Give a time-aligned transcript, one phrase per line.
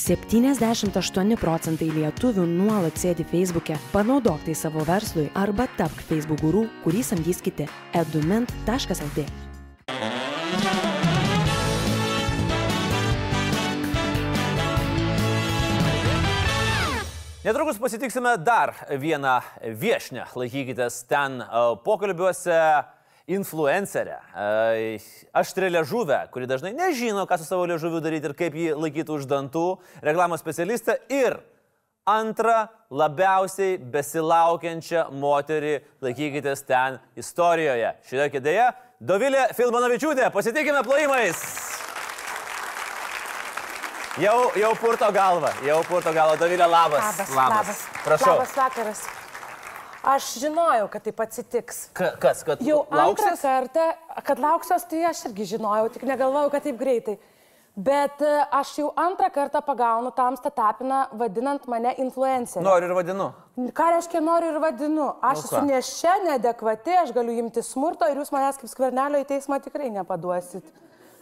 [0.00, 3.76] 78 procentai lietuvių nuolat sėdi Facebook'e.
[3.92, 7.68] Panaudok tai savo verslui arba tapk Facebook guru, kurį samdys kiti.
[7.92, 9.26] edument.lt
[17.44, 20.26] Netrukus pasitiksime dar vieną viešnę.
[20.36, 21.46] Laikykitės ten e,
[21.84, 22.56] pokalbiuose
[23.30, 24.18] influencerę,
[25.36, 29.28] aštrė ležuvę, kuri dažnai nežino, ką su savo ležuviu daryti ir kaip jį laikyti už
[29.30, 29.66] dantų,
[30.04, 31.38] reklamos specialistą ir
[32.10, 37.94] antrą labiausiai besilaukiančią moterį, laikykitės ten istorijoje.
[38.08, 38.70] Šitoje kėdėje
[39.00, 41.38] Dovilė Filmanovičiūtė, pasitikime plojimais.
[44.20, 47.06] Jau, jau purto galvą, jau purto galvą, Dovilė, labas.
[47.06, 47.88] Labas, labas.
[48.04, 48.34] Prašau.
[48.34, 49.08] Labas vakaras.
[50.02, 51.90] Aš žinojau, kad taip atsitiks.
[51.92, 53.42] Ka, kas, kad Jau antrą lauksis?
[53.44, 53.90] kartą,
[54.24, 57.18] kad lauksios, tai aš irgi žinojau, tik negalvojau, kad taip greitai.
[57.76, 62.64] Bet e, aš jau antrą kartą pagaunu tamstą tapiną, vadinant mane influencerį.
[62.66, 63.28] Noriu ir vadinu.
[63.76, 65.06] Ką reiškia noriu ir vadinu?
[65.22, 69.28] Aš Nu esu nešia, neadekvati, aš galiu imti smurto ir jūs manęs kaip skvernelio į
[69.28, 70.64] teismą tikrai nepaduosit.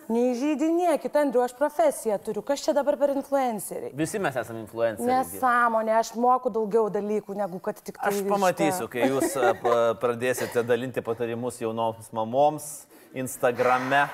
[0.09, 2.41] Neįžeidinėkit, Andriu, aš profesiją turiu.
[2.47, 3.91] Kas čia dabar per influenceriai?
[3.97, 5.19] Visi mes esame influenceriai.
[5.21, 8.15] Nesąmonė, aš moku daugiau dalykų, negu kad tik tai.
[8.15, 9.37] Aš pamatysiu, kai jūs
[10.01, 12.71] pradėsite dalinti patarimus jaunoms mamoms
[13.17, 14.07] Instagrame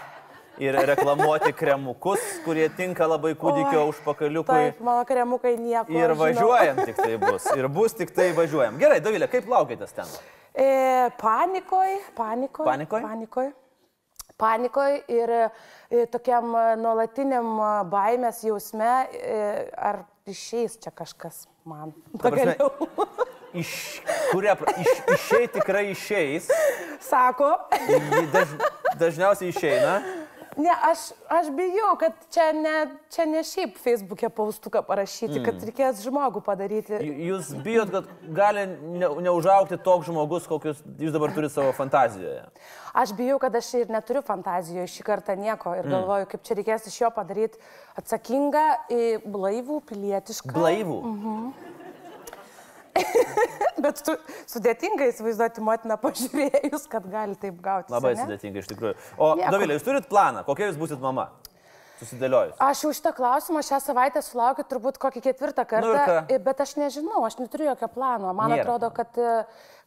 [0.59, 4.55] ir reklamuoti kremukus, kurie tinka labai kūdikio Oi, užpakaliukui.
[4.71, 5.91] Taip, mano kremukai nieko.
[5.95, 6.21] Ir žinau.
[6.21, 7.51] važiuojam tik tai bus.
[7.55, 8.79] Ir bus tik tai važiuojam.
[8.83, 10.11] Gerai, Davilė, kaip laukitės ten?
[10.55, 12.67] E, panikoj, panikoj.
[12.71, 13.07] Panikoj?
[13.07, 13.53] Panikoj.
[14.37, 18.91] Panikoj ir e, tokiam e, nuolatiniam e, baimės jausme,
[19.79, 21.95] ar išeis čia kažkas man.
[22.19, 22.73] Pagaliau.
[23.55, 23.71] Iš,
[24.33, 26.49] kuria, iš, išėjai tikrai išeis.
[27.07, 27.53] Sako.
[28.33, 28.57] Daž,
[28.99, 29.93] dažniausiai išeina.
[30.57, 32.75] Ne, aš, aš bijau, kad čia ne,
[33.11, 35.45] čia ne šiaip Facebook'e paustuką parašyti, mm.
[35.47, 37.01] kad reikės žmogų padaryti.
[37.29, 42.45] Jūs bijot, kad gali ne, neužaukti toks žmogus, kokius jūs dabar turite savo fantazijoje.
[42.95, 46.87] Aš bijau, kad aš ir neturiu fantazijoje šį kartą nieko ir galvoju, kaip čia reikės
[46.91, 47.59] iš jo padaryti
[47.99, 48.67] atsakingą,
[49.27, 50.55] blaivų, pilietišką.
[50.55, 51.01] Blaivų.
[53.85, 54.15] Bet su,
[54.49, 57.93] sudėtinga įsivaizduoti motiną pažiūrėjus, kad gali taip gauti.
[57.93, 58.27] Labai ane?
[58.27, 58.95] sudėtinga iš tikrųjų.
[59.19, 59.33] O.
[59.43, 61.31] Dovilė, jūs turit planą, kokia jūs būsit mama?
[62.01, 62.57] Susidėliojus.
[62.63, 67.23] Aš jau šitą klausimą šią savaitę sulaukiu turbūt kokį ketvirtą kartą, Nu bet aš nežinau,
[67.27, 68.33] aš neturiu jokio plano.
[68.35, 69.15] Man Nėra atrodo, kad,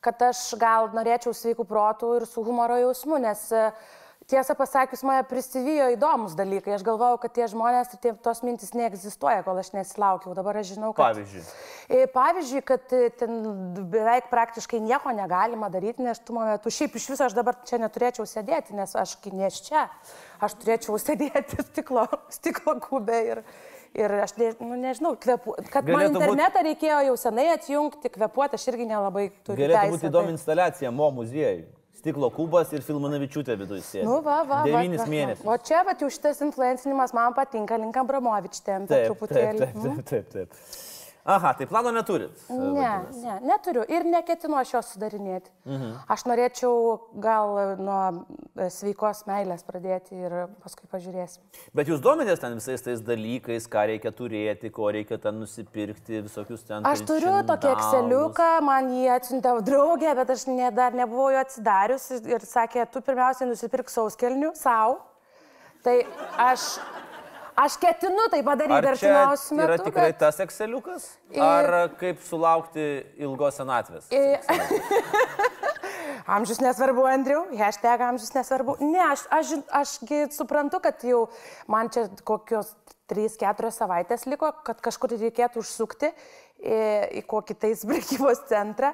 [0.04, 3.66] kad aš gal norėčiau sveikų protų ir su humoro jausmu, nes e,
[4.28, 6.74] tiesą pasakius, mane prisivijo įdomus dalykai.
[6.76, 10.34] Aš galvojau, kad tie žmonės ir tie, tos mintis neegzistuoja, kol aš nesilaukiau.
[10.36, 11.14] Dabar aš žinau, kad...
[11.16, 11.44] Pavyzdžiui.
[11.88, 13.38] E, Pavyzdžiui, kad e, ten
[13.94, 16.74] beveik praktiškai nieko negalima daryti neštumo metu.
[16.74, 19.86] Šiaip iš viso aš dabar čia neturėčiau sėdėti, nes aš nes čia.
[20.44, 22.04] Aš turėčiau sėdėti stiklo,
[22.36, 23.44] stiklo kubė ir,
[23.96, 28.12] ir aš ne, nu, nežinau, kvepu, kad man Galėtų būt- internetą reikėjo jau senai atjungti,
[28.20, 29.64] kvepuoti aš irgi nelabai turiu.
[29.64, 31.70] Galėtų būti įdomi tai- instaliacija Mo muziejui.
[32.08, 34.06] Stiklo kubas ir Filmanavičiūtė viduje sėdi.
[34.08, 34.62] Nu, va, va.
[34.64, 35.12] Devynis va, va.
[35.12, 35.44] mėnesius.
[35.44, 39.66] O čia, va, jau šitas influencinimas man patinka, link Abramovič tempia Taip, taip, truputėlį.
[39.66, 40.62] taip, taip, taip, taip.
[41.28, 42.32] Aha, tai plano neturit.
[42.50, 43.22] Ne, vadinasi.
[43.26, 45.52] ne, neturiu ir neketinu aš jos sudarinėti.
[45.68, 45.90] Mhm.
[46.14, 46.78] Aš norėčiau
[47.24, 48.04] gal nuo
[48.56, 51.44] e, sveikos meilės pradėti ir paskui pažiūrėsim.
[51.76, 56.64] Bet jūs domitės ten visais tais dalykais, ką reikia turėti, ko reikia ten nusipirkti, visokius
[56.70, 56.88] ten.
[56.88, 57.74] Aš turiu tokį.
[57.76, 63.04] Exceliuką, man jį atsiuntė draugė, bet aš ne, dar nebuvau jo atsidarius ir sakė, tu
[63.04, 65.02] pirmiausiai nusipirk sauskelnių savo.
[65.84, 66.00] Tai
[66.42, 66.78] aš,
[67.58, 69.68] aš ketinu tai padaryti Ar artimiausiu metu.
[69.72, 71.08] yra tikrai bet- tas Exceliukas?
[71.32, 72.86] Ir- Ar kaip sulaukti
[73.18, 74.08] ilgos senatvės?
[74.12, 74.40] I-
[76.28, 78.76] Amžius nesvarbu, Andriu, hashtag amžius nesvarbu.
[78.84, 81.28] Ne, aš, aš, ašgi suprantu, kad jau
[81.72, 82.74] man čia kokios
[83.08, 86.10] 3-4 savaitės liko, kad kažkur reikėtų užsukti
[86.60, 86.82] į,
[87.22, 88.92] į kokį tais prekybos centrą,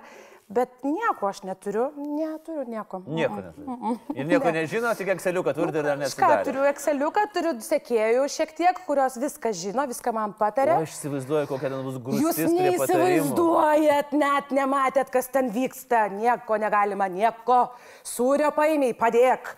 [0.50, 3.02] bet nieko aš neturiu, neturiu nieko.
[3.08, 3.98] Nieko neturiu.
[4.16, 6.44] Ir nieko nežino, tik Exceliuką turite ir dar Ką nesidarė.
[6.48, 10.78] turiu Exceliuką, turiu sekėjų šiek tiek, kurios viską žino, viską man patarė.
[10.80, 12.72] O aš įsivaizduoju, kokia ten bus Jūs prie patarimų.
[12.78, 16.08] neįsivaizduojat, net nematėt, kas ten vyksta.
[16.14, 17.62] Nieko negalima, nieko.
[18.04, 19.56] Sūrio paimiai, padėk.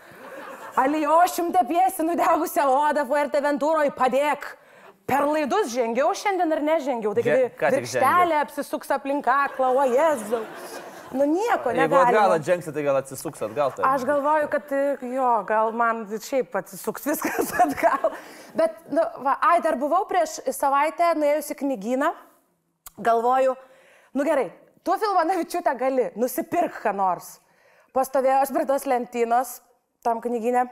[0.75, 4.57] Alijošim tepiesi nudegusią odą Fuerteventūroje, padėk.
[5.05, 7.13] Per laidus žengiau šiandien ar nežengiau.
[7.13, 10.41] Taigi virkštelė apsisuks aplinką, klau, jėzau.
[11.15, 13.69] Nu nieko Jeigu atgal atžengsi, tai gal atsisuks atgal.
[13.75, 13.85] Tai.
[13.87, 14.81] Aš galvoju, kad e,
[15.13, 18.15] jo, gal man šiaip atsisuks viskas atgal.
[18.57, 22.09] Bet, nu, va, ai, dar buvau prieš savaitę nuėjusi knygyną.
[23.05, 23.53] Galvoju,
[24.17, 24.47] nu gerai,
[24.87, 27.35] tu Filmanavičiūtę gali, nusipirk ką nors.
[27.95, 29.59] Pastovėjau aš prie tos lentynos,
[30.03, 30.65] tam knygynė.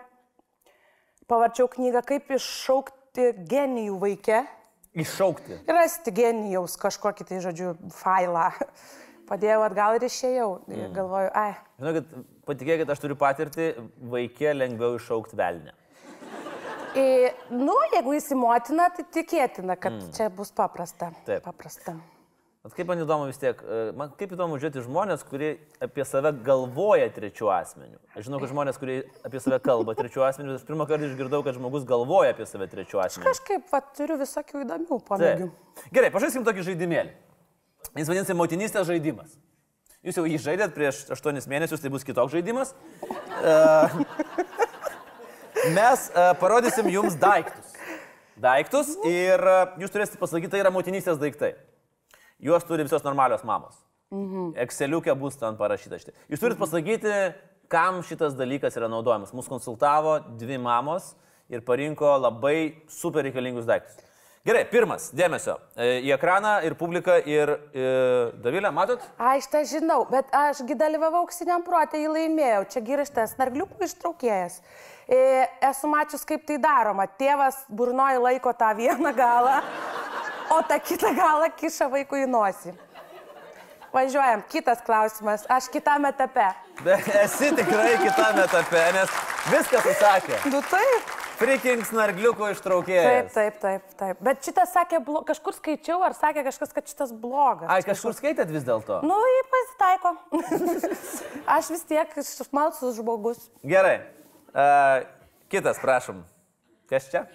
[1.30, 3.03] Pavarčiau knygą, kaip iššaukti
[3.50, 4.44] genijų vaikę.
[4.94, 5.64] Iššaukti.
[5.74, 8.52] rasti genijaus kažkokį tai, žodžiu, failą.
[9.30, 10.50] Padėjau atgal ir išėjau.
[10.70, 12.12] Ir galvoju, ai, Žinokit,
[12.48, 13.70] patikėkit, aš turiu patirtį,
[14.12, 15.74] vaikė lengviau iššaukti velnę.
[16.94, 17.06] I,
[17.50, 20.12] nu, jeigu jis į motiną, tai tikėtina, kad mm.
[20.14, 21.10] čia bus paprasta.
[21.26, 21.42] Taip.
[21.48, 21.96] Paprasta.
[22.64, 25.50] Vat kaip man įdomu vis tiek, e, man kaip įdomu žiūrėti žmonės, kurie
[25.84, 27.98] apie save galvoja trečių asmenių.
[28.16, 31.58] Aš žinau, kad žmonės, kurie apie save kalba trečių asmenių, aš pirmą kartą išgirdau, kad
[31.58, 33.26] žmogus galvoja apie save trečių asmenių.
[33.28, 35.48] Kažkaip, va, turiu visokių įdomių pomėgių.
[35.98, 37.12] Gerai, pažaiskim tokį žaidimėlį.
[38.00, 39.36] Jis vadinasi motinystės žaidimas.
[40.08, 42.72] Jūs jau jį žaidėt prieš 8 mėnesius, tai bus kitoks žaidimas.
[43.44, 43.58] E,
[45.76, 47.76] Mes e, parodysim jums daiktus.
[48.40, 49.44] Daiktus ir
[49.84, 51.54] jūs turėsite pasakyti, tai yra motinystės daiktai.
[52.44, 53.76] Juos turi visos normalios mamos.
[54.14, 54.54] Mhm.
[54.66, 56.16] Exceliukė bus ten parašyta šitai.
[56.30, 57.18] Jūs turite pasakyti,
[57.72, 59.34] kam šitas dalykas yra naudojamas.
[59.34, 61.14] Mūsų konsultavo dvi mamos
[61.50, 64.02] ir parinko labai super reikalingus daiktus.
[64.44, 65.54] Gerai, pirmas, dėmesio.
[65.80, 67.84] E, Į ekraną ir publiką ir e,
[68.44, 69.06] Davilę, matot?
[69.16, 72.66] Aš tą žinau, bet ašgi dalyvavau auksiniam protė, jį laimėjau.
[72.74, 74.58] Čia gyrištas nargliukų ištraukėjas.
[75.08, 75.22] E,
[75.70, 77.08] esu mačius, kaip tai daroma.
[77.08, 79.62] Tėvas burnoji laiko tą vieną galą,
[80.50, 82.74] o tą kitą galą kiša vaikui į nosį.
[83.94, 85.44] Važiuojam, kitas klausimas.
[85.54, 86.48] Aš kitame etape.
[86.82, 89.12] Bet esi tikrai kitame etape, nes
[89.52, 90.40] viskas atsakė.
[90.50, 91.12] Nu taip.
[91.38, 93.34] Freakings nargliuko Taip, ištraukėjas.
[93.34, 94.20] taip, taip, taip.
[94.24, 95.22] Bet šitas sakė, blo...
[95.28, 97.70] kažkur skaičiau, ar sakė kažkas, kad šitas blogas.
[97.74, 99.02] Ai, kažkur skaitėt vis dėlto?
[99.06, 100.14] Nu, jį pasitaiko.
[101.58, 103.50] Aš vis tiek smalsus žmogus.
[103.66, 103.98] Gerai.
[104.54, 105.04] Uh,
[105.54, 106.22] kitas, prašom.
[106.90, 107.28] Kas čia?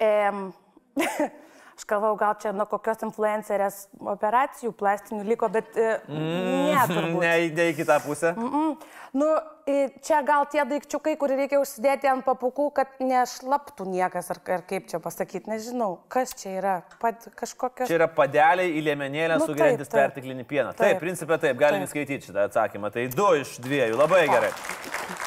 [0.00, 0.54] Um,
[1.74, 7.20] aš galvau, gal čia nuo kokios influencerės operacijų plastinių liko, bet e, ne, turbūt.
[7.22, 8.32] Ne, ne į kitą pusę.
[8.38, 8.76] Mm,
[9.18, 9.28] nu,
[9.70, 14.64] e, čia gal tie daikčiukai, kur reikia užsidėti ant papukų, kad nešlaptų niekas, ar, ar
[14.70, 17.90] kaip čia pasakyti, nežinau, kas čia yra, Pat, kažkokios...
[17.90, 19.82] Čia yra padeliai į liemenėlę Nu, taip.
[19.92, 20.72] perteklinį pieną.
[20.72, 20.94] Taip, Taip.
[20.94, 21.90] taip principė taip, galim Taip.
[21.90, 22.90] įskaityti šitą atsakymą.
[22.94, 24.52] Tai du iš dviejų, labai gerai.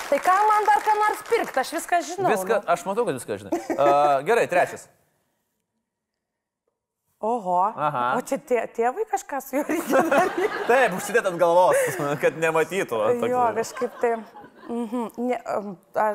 [0.08, 2.32] Tai ką man dar ką nors pirkti, aš viską žinau.
[2.32, 2.72] Viską, nu.
[2.74, 3.60] aš matau, kad viską žinai.
[3.76, 4.88] Uh, gerai, trečias.
[7.28, 7.58] Oho.
[7.70, 8.04] Aha.
[8.18, 10.48] O čia tie, tėvai kažką su juo reikia daryti.
[10.70, 11.82] Taip, užsidėt ant galvos,
[12.24, 13.02] kad nematytų.
[13.04, 14.14] Toks- Jo, kažkaip tai.
[14.68, 15.04] Mhm.
[15.30, 15.38] Ne,
[15.96, 16.08] a,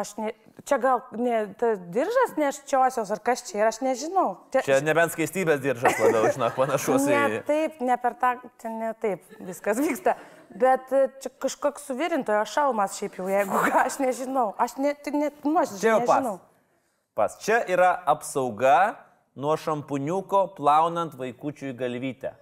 [0.00, 0.32] aš ne,
[0.66, 4.32] čia gal ne, ta diržas neščiosios, ar kas čia yra, aš nežinau.
[4.54, 7.14] Čia nebent skaistybės diržas labiau, žinok, panašus į...
[7.14, 10.16] Ne taip, ne per tą, čia ne taip viskas vyksta.
[10.50, 14.48] Bet e, čia kažkoks suvirintojo šalmas šiaip jau, jeigu ką, aš nežinau.
[14.58, 16.16] Aš net, net Čia nuoširdžiai jau pas.
[16.18, 16.38] nežinau.
[17.18, 17.36] Pas.
[17.42, 18.74] Čia yra apsauga
[19.40, 22.34] nuo šampuniuko plaunant vaikučiui galvytę.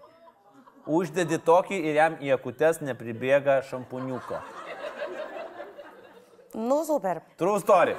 [0.88, 4.40] Uždedi tokį ir jam į akutes nepribėga šampuniuko.
[6.54, 7.20] Nu, super.
[7.38, 7.94] True story.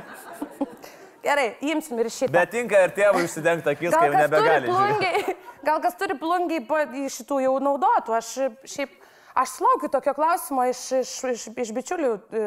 [1.23, 2.31] Gerai, imsim ir šitą.
[2.33, 4.71] Bet tinka ir tėvui užsidengti akis, kai jau nebegali.
[4.71, 5.35] plungiai,
[5.67, 6.63] gal kas turi plungiai
[7.05, 8.15] iš šitų jau naudotų.
[8.17, 8.31] Aš
[8.73, 8.95] šiaip,
[9.33, 12.43] aš laukiu tokio klausimo iš, iš, iš, iš bičiulių e,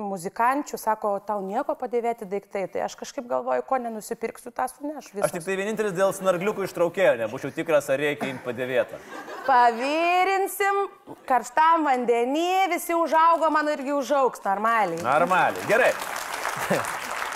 [0.00, 2.66] muzikančių, sako, tau nieko padėvėti daiktai.
[2.72, 5.14] Tai aš kažkaip galvoju, ko nenusipirksiu, tą sunešu.
[5.24, 9.00] Aš tik tai vienintelis dėl snargliukų ištraukėjau, nebūčiau tikras, ar reikia jums padėvėti.
[9.46, 10.82] Pavirinsim,
[11.28, 15.02] karštam vandenį, visi užaugo, man irgi užaugs normaliai.
[15.06, 15.70] Normaliai.
[15.70, 15.92] Gerai.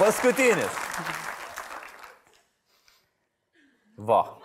[0.01, 0.87] Paskutinis.
[4.01, 4.40] Va.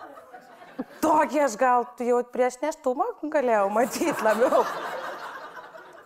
[1.00, 4.64] Tokį aš gal jau prieš neštumą galėjau matyti labiau.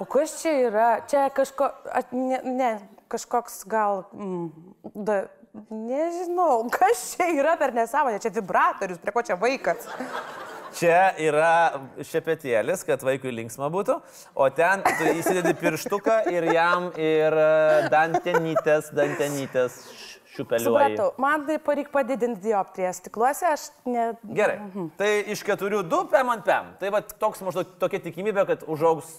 [0.00, 0.88] O kas čia yra?
[1.10, 2.70] Čia kažko, a, ne, ne,
[3.12, 4.46] kažkoks gal, mm,
[4.94, 5.18] da,
[5.68, 9.90] nežinau, kas čia yra per nesąmonę, čia vibratorius, prie ko čia vaikas.
[10.78, 13.96] Čia yra šepetėlis, kad vaikui linksma būtų,
[14.38, 17.48] o ten tu įsidedi pirštuką ir jam ir e,
[17.90, 19.80] dantenytės, dantenytės
[20.34, 20.96] šiupeliuoji.
[20.96, 24.10] Supratau, man tai reikia padidinti dioptriją stikluose, aš ne...
[24.37, 24.58] Gerai.
[25.00, 26.72] Tai iš keturių du pem ant pem.
[26.80, 29.18] Tai va toks maždaug tokia tikimybė, kad užaugs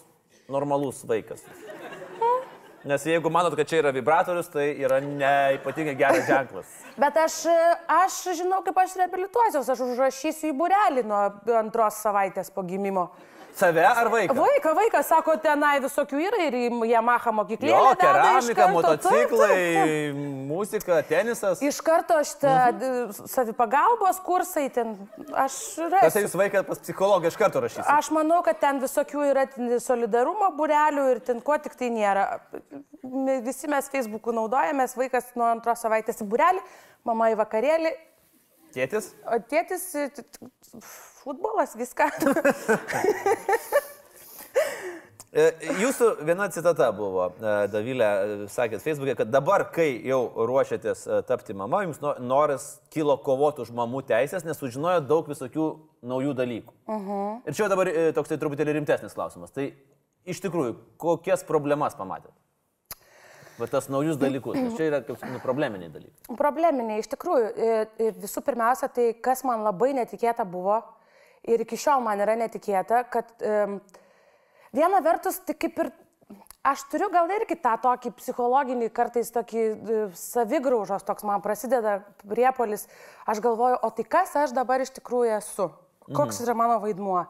[0.52, 1.44] normalus vaikas.
[2.84, 6.72] Nes jeigu manot, kad čia yra vibratorius, tai yra neypatingai geras ženklas.
[7.02, 7.44] Bet aš,
[7.86, 11.22] aš žinau, kaip aš reabilituosiuos, aš užrašysiu į burelį nuo
[11.60, 13.12] antros savaitės po gimimo.
[13.56, 14.36] Save ar vaiką?
[14.36, 17.92] Vaiką, vaikas, sako, tenai visokių yra ir į Yamaha mokyklėlę.
[17.92, 20.22] Iš keramika, motociklai, Taip, taip, taip.
[20.52, 21.64] muzika, tenisas.
[21.66, 23.28] Iš karto šitą mhm.
[23.32, 24.96] savipagalbos kursai ten,
[25.36, 25.58] aš
[25.92, 26.24] rasiu.
[26.26, 27.88] jūs vaiką pas psichologą iš karto rašysite.
[27.92, 29.46] Aš manau, kad ten visokių yra
[29.84, 32.28] solidarumo burelių ir ten ko tik tai nėra.
[33.46, 36.64] Visi mes Facebook'u naudojamės, vaikas nuo antros savaitės į burelį,
[37.08, 37.92] mama į vakarėlį,
[38.72, 39.12] Tėtis?
[39.28, 39.88] o tėtis
[41.24, 42.08] futbolas, viską.
[45.32, 45.46] E,
[45.80, 51.56] Jūsų viena citata buvo, e, Davilė, e, sakėt Facebook'e, kad dabar, kai jau ruošiatės tapti
[51.56, 55.70] mama, jums no- noras kilo kovoti už mamų teisės, nes sužinojot daug visokių
[56.04, 56.76] naujų dalykų.
[56.84, 57.40] Uh -huh.
[57.48, 59.56] Ir čia dabar toks tai truputėlį rimtesnis klausimas.
[59.56, 59.72] Tai
[60.26, 62.36] iš tikrųjų, kokias problemas pamatėt?
[63.62, 66.38] Va tas naujus dalykus, nes čia yra kaip nu, probleminiai dalykai.
[66.40, 67.52] Probleminiai, iš tikrųjų,
[68.24, 70.80] visų pirmiausia, tai kas man labai netikėta buvo
[71.48, 73.78] ir iki šiol man yra netikėta, kad um,
[74.74, 75.92] viena vertus, tai kaip ir
[76.66, 79.64] aš turiu gal irgi tą tokį psichologinį, kartais tokį
[80.18, 82.88] savigraužos, toks man prasideda priepolis,
[83.30, 85.72] aš galvoju, o tai kas aš dabar iš tikrųjų esu,
[86.14, 87.26] koks yra mano vaidmuo,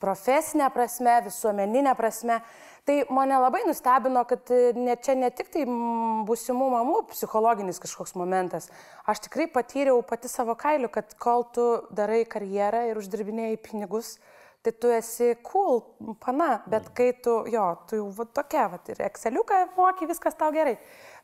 [0.00, 2.40] profesinė prasme, visuomeninė prasme.
[2.88, 7.80] Tai mane labai nustebino, kad e, ne, čia ne tik tai mm, būsimų mamų psichologinis
[7.82, 8.70] kažkoks momentas.
[9.10, 14.14] Aš tikrai patyriau pati savo kailiu, kad kol tu darai karjerą ir uždirbinėjai pinigus,
[14.64, 15.82] tai tu esi cool,
[16.24, 20.50] pana, bet kai tu, jo, tu jau va, tokia, va, ir Exceliuką moki, viskas tau
[20.56, 20.78] gerai.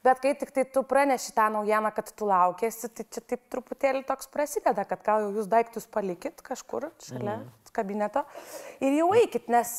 [0.06, 4.04] Bet kai tik tai tu praneši tą naujieną, kad tu laukėsi, tai čia taip truputėlį
[4.06, 7.46] toks prasideda, kad gal jau jūs daiktus palikit kažkur šalia mm.
[7.75, 8.22] kabineto
[8.84, 9.72] ir jau eikit, nes,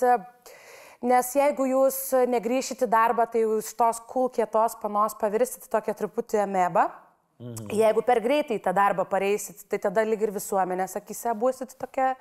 [1.07, 5.95] nes jeigu jūs negryšit į darbą, tai jūs tos kul kietos panos pavirsit į tokią
[6.03, 6.89] truputį amebą.
[7.37, 7.69] Mhm.
[7.77, 12.15] Jeigu per greitai tą darbą pareisit, tai tada lyg ir visuomenės akise būsit tokia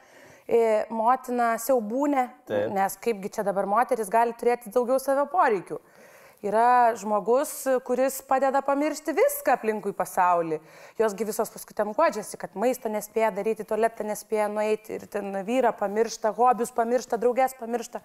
[0.44, 2.26] e, motina siaubūnė,
[2.76, 5.80] nes kaipgi čia dabar moteris gali turėti daugiau savo poreikių.
[6.44, 7.50] Yra žmogus,
[7.86, 10.58] kuris padeda pamiršti viską aplinkui pasaulį.
[11.00, 15.72] Josgi visos paskui ten godžiasi, kad maisto nespėja daryti, tualetą nespėja nueiti ir ten vyrą
[15.78, 18.02] pamiršta, hobius pamiršta, draugės pamiršta.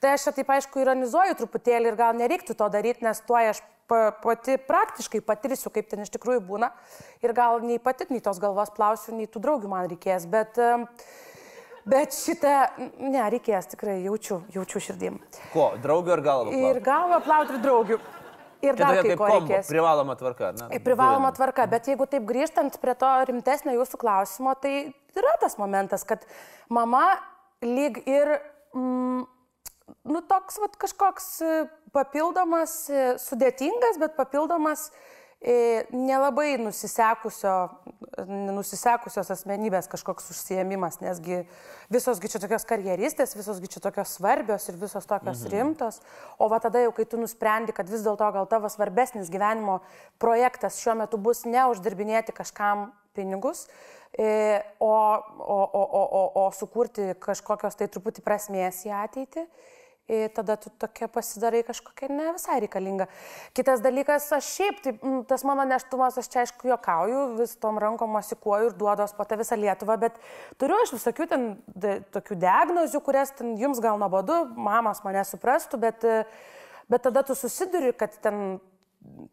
[0.00, 4.14] Tai aš taip aišku ironizuoju truputėlį ir gal nereiktų to daryti, nes tuo aš pa-
[4.16, 6.72] pati praktiškai patirsiu, kaip ten iš tikrųjų būna.
[7.20, 10.24] Ir gal nei pati, nei tos galvos plausiu, nei tų draugių man reikės.
[10.24, 10.88] Bet, em,
[11.88, 12.54] bet šitą,
[12.98, 15.18] ne, reikės tikrai, jaučiu, jaučiu širdim.
[15.52, 16.54] Ko, draugio ar galvo?
[16.56, 17.98] Ir galvą plauti ir draugių.
[18.64, 19.68] Ir Čia dar kai ko kombo, reikės.
[19.68, 20.50] privaloma tvarka.
[20.56, 21.36] Na, Privaloma dujinė.
[21.36, 24.72] tvarka, bet jeigu taip grįžtant prie to rimtesnio jūsų klausimo, tai
[25.20, 26.24] yra tas momentas, kad
[26.72, 27.18] mama
[27.60, 28.38] lyg ir,
[28.72, 29.26] mm,
[30.08, 31.52] nu, toks vat, kažkoks e,
[31.92, 35.13] papildomas, e, sudėtingas, bet papildomas e,
[35.92, 37.52] nelabai nusisekusio,
[38.54, 41.42] nusisekusios asmenybės kažkoks užsiemimas, nesgi
[41.92, 45.52] visosgi čia tokios karjeristės, visosgi čia tokios svarbios ir visos tokios mhm.
[45.52, 46.00] rimtos.
[46.38, 49.80] O va tada jau, kai tu nusprendi, kad vis dėlto gal tavo svarbesnis gyvenimo
[50.22, 53.66] projektas šiuo metu bus ne uždirbinėti kažkam pinigus,
[54.16, 59.48] e, o, o, o, o, o, o sukurti kažkokios tai truputį prasmės į ateitį.
[60.04, 63.06] Ir tada tu tokia pasidarai kažkokia ne visai reikalinga.
[63.56, 64.92] Kitas dalykas, aš šiaip, tai,
[65.30, 69.38] tas mano neštumas, aš čia aišku juokauju, vis tom rankom masikuoju ir duodos po tą
[69.40, 70.18] visą Lietuvą, bet
[70.60, 75.80] turiu aš visokių ten de, tokių diagnozių, kurias ten jums gal nuobodu, mamas mane suprastų,
[75.86, 76.04] bet,
[76.92, 78.58] bet tada tu susiduri, kad ten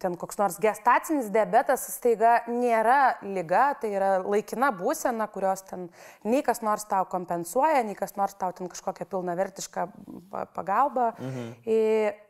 [0.01, 5.87] ten koks nors gestacinis diabetas staiga nėra lyga, tai yra laikina būsena, kurios ten
[6.27, 9.87] nei kas nors tau kompensuoja, nei kas nors tau ten kažkokią pilnavertišką
[10.31, 11.49] pa- pagalbą mhm.
[11.63, 11.81] į,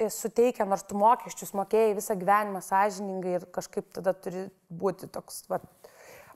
[0.06, 5.46] į suteikia, nors tu mokesčius mokėjai visą gyvenimą sąžiningai ir kažkaip tada turi būti toks
[5.52, 5.62] va,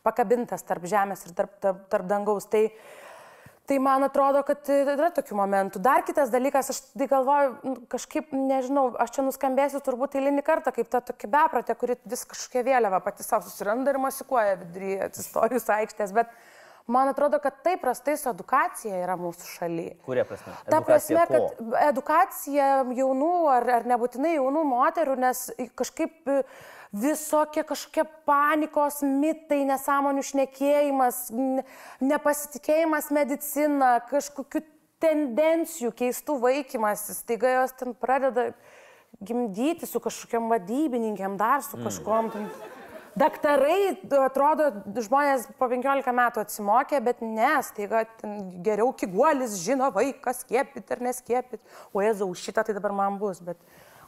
[0.06, 2.50] pakabintas tarp žemės ir tarp, tarp, tarp dangaus.
[2.52, 2.68] Tai,
[3.66, 5.80] Tai man atrodo, kad yra tokių momentų.
[5.82, 10.74] Dar kitas dalykas, aš tai galvoju, nu, kažkaip, nežinau, aš čia nuskambėsiu turbūt eilinį kartą,
[10.76, 15.66] kaip ta tokia bepratė, kuri vis kažkokia vėliava pati savo susiranda ir masikuoja viduryje atsistojus
[15.80, 16.30] aikštės, bet
[16.86, 19.98] man atrodo, kad taip prastai su edukacija yra mūsų šalyje.
[20.06, 20.54] Kuria prasme?
[20.70, 21.42] Ta prasme, ko?
[21.58, 26.36] kad edukacija jaunų ar, ar nebūtinai jaunų moterų, nes kažkaip
[26.96, 31.26] visokie kažkokie panikos mitai, nesąmonių šnekėjimas,
[32.04, 34.64] nepasitikėjimas medicina, kažkokių
[35.04, 38.54] tendencijų, keistų vaikymas, staiga jos ten pradeda
[39.24, 42.32] gimdyti su kažkokiam vadybininkėm, dar su kažkom.
[42.34, 42.50] ten.
[43.16, 44.66] Daktarai, atrodo,
[45.00, 48.02] žmonės po 15 metų atsimokė, bet ne, staiga
[48.66, 51.62] geriau kiguolis žino vaikas skiepyti ar neskiepyti.
[51.96, 53.56] O jėzau, šitą tai dabar man bus, bet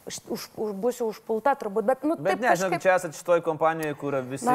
[0.07, 1.87] už, už, už, būsiu užpulta turbūt.
[1.87, 4.47] Bet, nu, Bet taip ne, žinok, kažkaip- čia esate šitoj kompanijoje, kur visi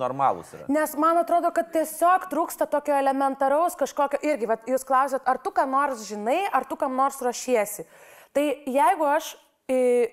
[0.00, 0.66] normalūs yra.
[0.68, 5.50] Nes man atrodo, kad tiesiog trūksta tokio elementaraus kažkokio irgi, vat, jūs klausėt, ar tu
[5.54, 7.86] ką nors žinai, ar tu kam nors ruošiesi.
[8.32, 9.36] Tai jeigu aš
[9.70, 10.08] e,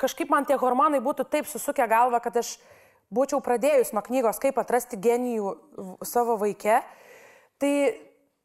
[0.00, 2.56] kažkaip man tie hormonai būtų taip susukę galvą, kad aš
[3.12, 5.54] būčiau pradėjus nuo knygos, kaip atrasti genijų
[6.02, 6.82] savo vaikę,
[7.62, 7.72] tai,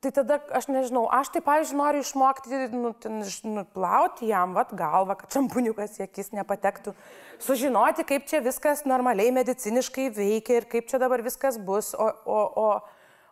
[0.02, 4.74] tai tada aš nežinau, aš tai, pavyzdžiui, noriu išmokti, nu, ten, iš- nuplauti jam, vat,
[4.78, 6.96] galvą, kad šampuniukas į akis nepatektų,
[7.42, 12.42] sužinoti, kaip čia viskas normaliai mediciniškai veikia ir kaip čia dabar viskas bus, o, o,
[12.66, 12.72] o,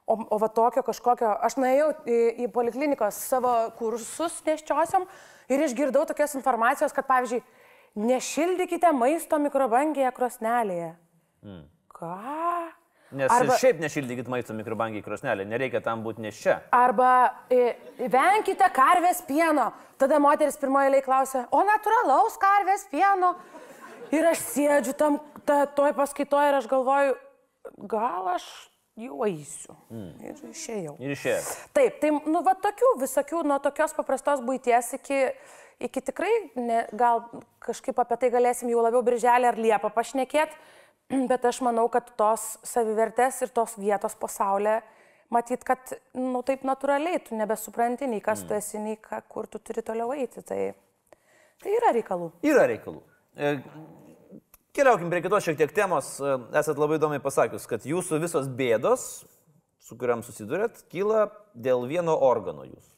[0.09, 5.03] O, o va tokio kažkokio, aš nuėjau į, į poliklinikos savo kursus neščiosiam
[5.53, 7.43] ir išgirdau tokios informacijos, kad pavyzdžiui,
[8.09, 10.89] nešildykite maisto mikrobangėje krosnelėje.
[11.45, 11.61] Mm.
[11.93, 12.09] Ką?
[13.11, 13.55] Nes Arba...
[13.57, 16.59] šiaip nešildykit maisto mikrobangėje krosnelėje, nereikia tam būti neščia.
[16.75, 17.11] Arba
[17.49, 17.73] e,
[18.05, 19.71] venkite karvės pieno.
[19.99, 23.33] Tada moteris pirmoje eilėje klausia, o natūralaus karvės pieno.
[24.13, 27.17] Ir aš sėdžiu tam, ta, toj paskaitoje ir aš galvoju,
[27.89, 28.45] gal aš
[28.99, 29.75] jau eisiu.
[29.89, 30.11] Mm.
[30.29, 30.95] Ir išėjau.
[31.01, 31.43] Ir išėjau.
[31.77, 35.21] Taip, tai, nu, va tokių visokių, nuo tokios paprastos būties iki,
[35.89, 37.25] iki tikrai, ne, gal
[37.63, 40.57] kažkaip apie tai galėsim jau labiau birželį ar liepą pašnekėti,
[41.31, 44.79] bet aš manau, kad tos savivertės ir tos vietos pasaulyje,
[45.33, 48.49] matyt, kad, nu, taip natūraliai, tu nebesupranti nei kas mm.
[48.49, 50.43] tu esi, nei ką, kur tu turi toliau eiti.
[50.45, 50.59] Tai,
[51.63, 52.31] tai yra reikalų.
[52.49, 53.01] Yra reikalų.
[53.37, 53.55] E,
[54.79, 56.13] Keliaukim prie kitos šiek tiek temos.
[56.55, 59.07] Esat labai įdomiai pasakius, kad jūsų visos bėdos,
[59.81, 61.25] su kuriam susidurėt, kyla
[61.57, 62.93] dėl vieno organo jūs.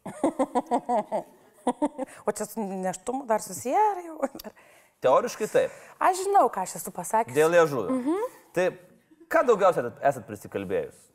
[2.27, 4.17] o čia su neštumu dar susiję ar jau?
[5.01, 5.77] Teoriškai taip.
[6.01, 7.35] Aš žinau, ką aš esu pasakęs.
[7.35, 7.89] Dėl liežuvio.
[7.97, 8.27] Mhm.
[8.53, 8.67] Tai
[9.31, 11.07] ką daugiausiai esat prisikalbėjus?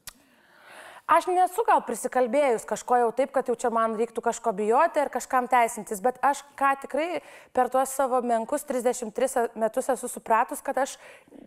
[1.07, 5.11] Aš nesu gal prisikalbėjus kažko jau taip, kad jau čia man reiktų kažko bijoti ir
[5.15, 7.21] kažkam teisintis, bet aš ką tikrai
[7.55, 10.97] per tuos savo menkus 33 metus esu supratus, kad aš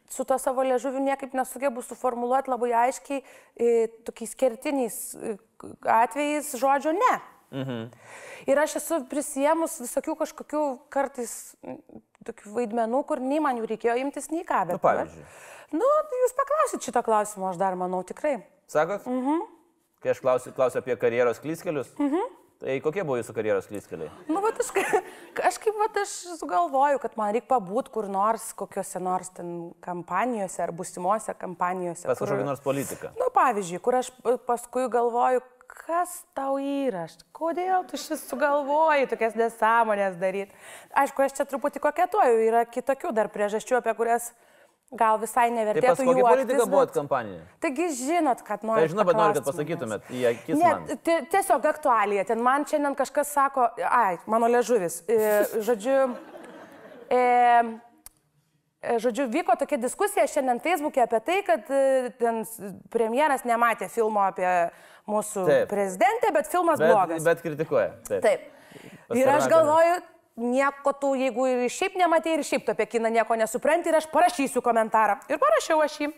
[0.07, 5.35] su tuo savo liežuviu niekaip nesugebu suformuoluoti labai aiškiai e, tokiais kertiniais e,
[5.83, 7.11] atvejais žodžio ne.
[7.51, 7.85] Mhm.
[8.49, 10.63] Ir aš esu prisėmus visokių kažkokių
[10.93, 11.33] kartais
[12.27, 14.65] tokių vaidmenų, kur nei man jų reikėjo imtis, nei ką.
[14.69, 15.23] Bet, nu, pavyzdžiui.
[15.79, 15.87] Nu,
[16.23, 18.39] jūs paklausit šito klausimo, aš dar manau tikrai.
[18.69, 19.05] Sakot?
[19.09, 19.47] Mhm.
[19.99, 22.29] Kai aš klausiu, klausiu apie karjeros klyskelius, mhm.
[22.61, 24.07] tai kokie buvo jūsų karjeros klyskeliai?
[24.31, 24.69] Nu, bet aš,
[25.35, 30.71] kažkaip, bet aš sugalvoju, kad man reikia pabūt kur nors, kokiuose nors ten kampanijose ar
[30.75, 32.07] būsimuose kampanijose.
[32.07, 33.11] Pas kažkokią nors politiką.
[33.19, 34.13] Nu, pavyzdžiui, kur aš
[34.47, 35.43] paskui galvoju,
[35.79, 37.05] kas tau yra,
[37.35, 40.55] kodėl tu šis sugalvoji tokias nesąmonės daryti.
[40.97, 44.31] Aišku, aš čia truputį koketuoju, yra kitokių dar priežasčių, apie kurias
[44.89, 46.05] gal visai nevertėtų tai.
[46.07, 46.93] Kokia politika bet...
[46.95, 47.41] kampanija?
[47.61, 48.85] Taigi žinot, kad noriu.
[48.85, 50.63] Tai žinau, bet noriu, kad pasakytumėt į akis.
[50.63, 50.97] Ne,
[51.33, 52.25] tiesiog aktualija.
[52.29, 55.01] Ten man šiandien kažkas sako, ai, mano ležuvis.
[55.05, 55.99] E, žodžiu,
[57.09, 57.21] e,
[58.81, 62.45] žodžiu, vyko tokia diskusija šiandien Facebook'e apie tai, kad e, ten
[62.93, 64.47] premjeras nematė filmo apie
[65.09, 65.67] mūsų Taip.
[65.71, 67.25] prezidentę, bet filmas bet, blogas.
[67.25, 67.91] Bet kritikuoja.
[68.07, 68.23] Taip.
[68.23, 68.47] Taip.
[69.17, 69.99] Ir aš galvoju,
[70.39, 74.07] nieko tu, jeigu ir šiaip nematei, ir šiaip tu apie kiną nieko nesupranti, ir aš
[74.13, 75.17] parašysiu komentarą.
[75.31, 76.11] Ir parašiau aš jį,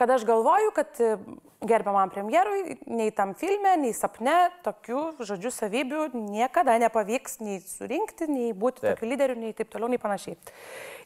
[0.00, 1.16] kad aš galvoju, kad e,
[1.60, 4.32] gerbiamam premjerui nei tam filme, nei sapne
[4.64, 8.94] tokių, žodžių, savybių niekada nepavyks nei surinkti, nei būti taip.
[8.94, 10.38] tokiu lyderiu, nei taip toliau, nei panašiai.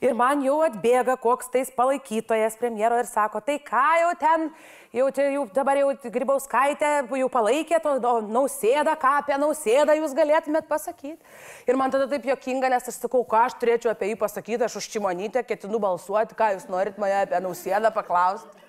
[0.04, 4.48] Ir man jau atbėga koks tais palaikytojas premjero ir sako, tai ką jau ten
[4.94, 11.18] jau, jau dabar jau Grybauskaitė jau palaikė, to nausėdą, ką apie nausėdą jūs galėtumėt pasakyti.
[11.66, 14.78] Ir man tada taip jokinga, nes aš sakau, ką aš turėčiau apie jį pasakyti, aš
[14.78, 18.62] už Čimonytę ketinu balsuoti, ką jūs norit mane apie nausėdą paklausti.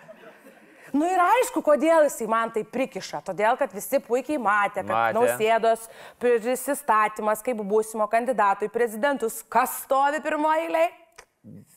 [0.94, 3.24] Nu ir aišku, kodėl jisai man tai prikiša.
[3.26, 5.18] Todėl, kad visi puikiai matė, kad matė.
[5.18, 5.88] nausėdos
[6.22, 10.94] prisistatymas kaip būsimo kandidato į prezidentus, kas stovi pirmoje eilėje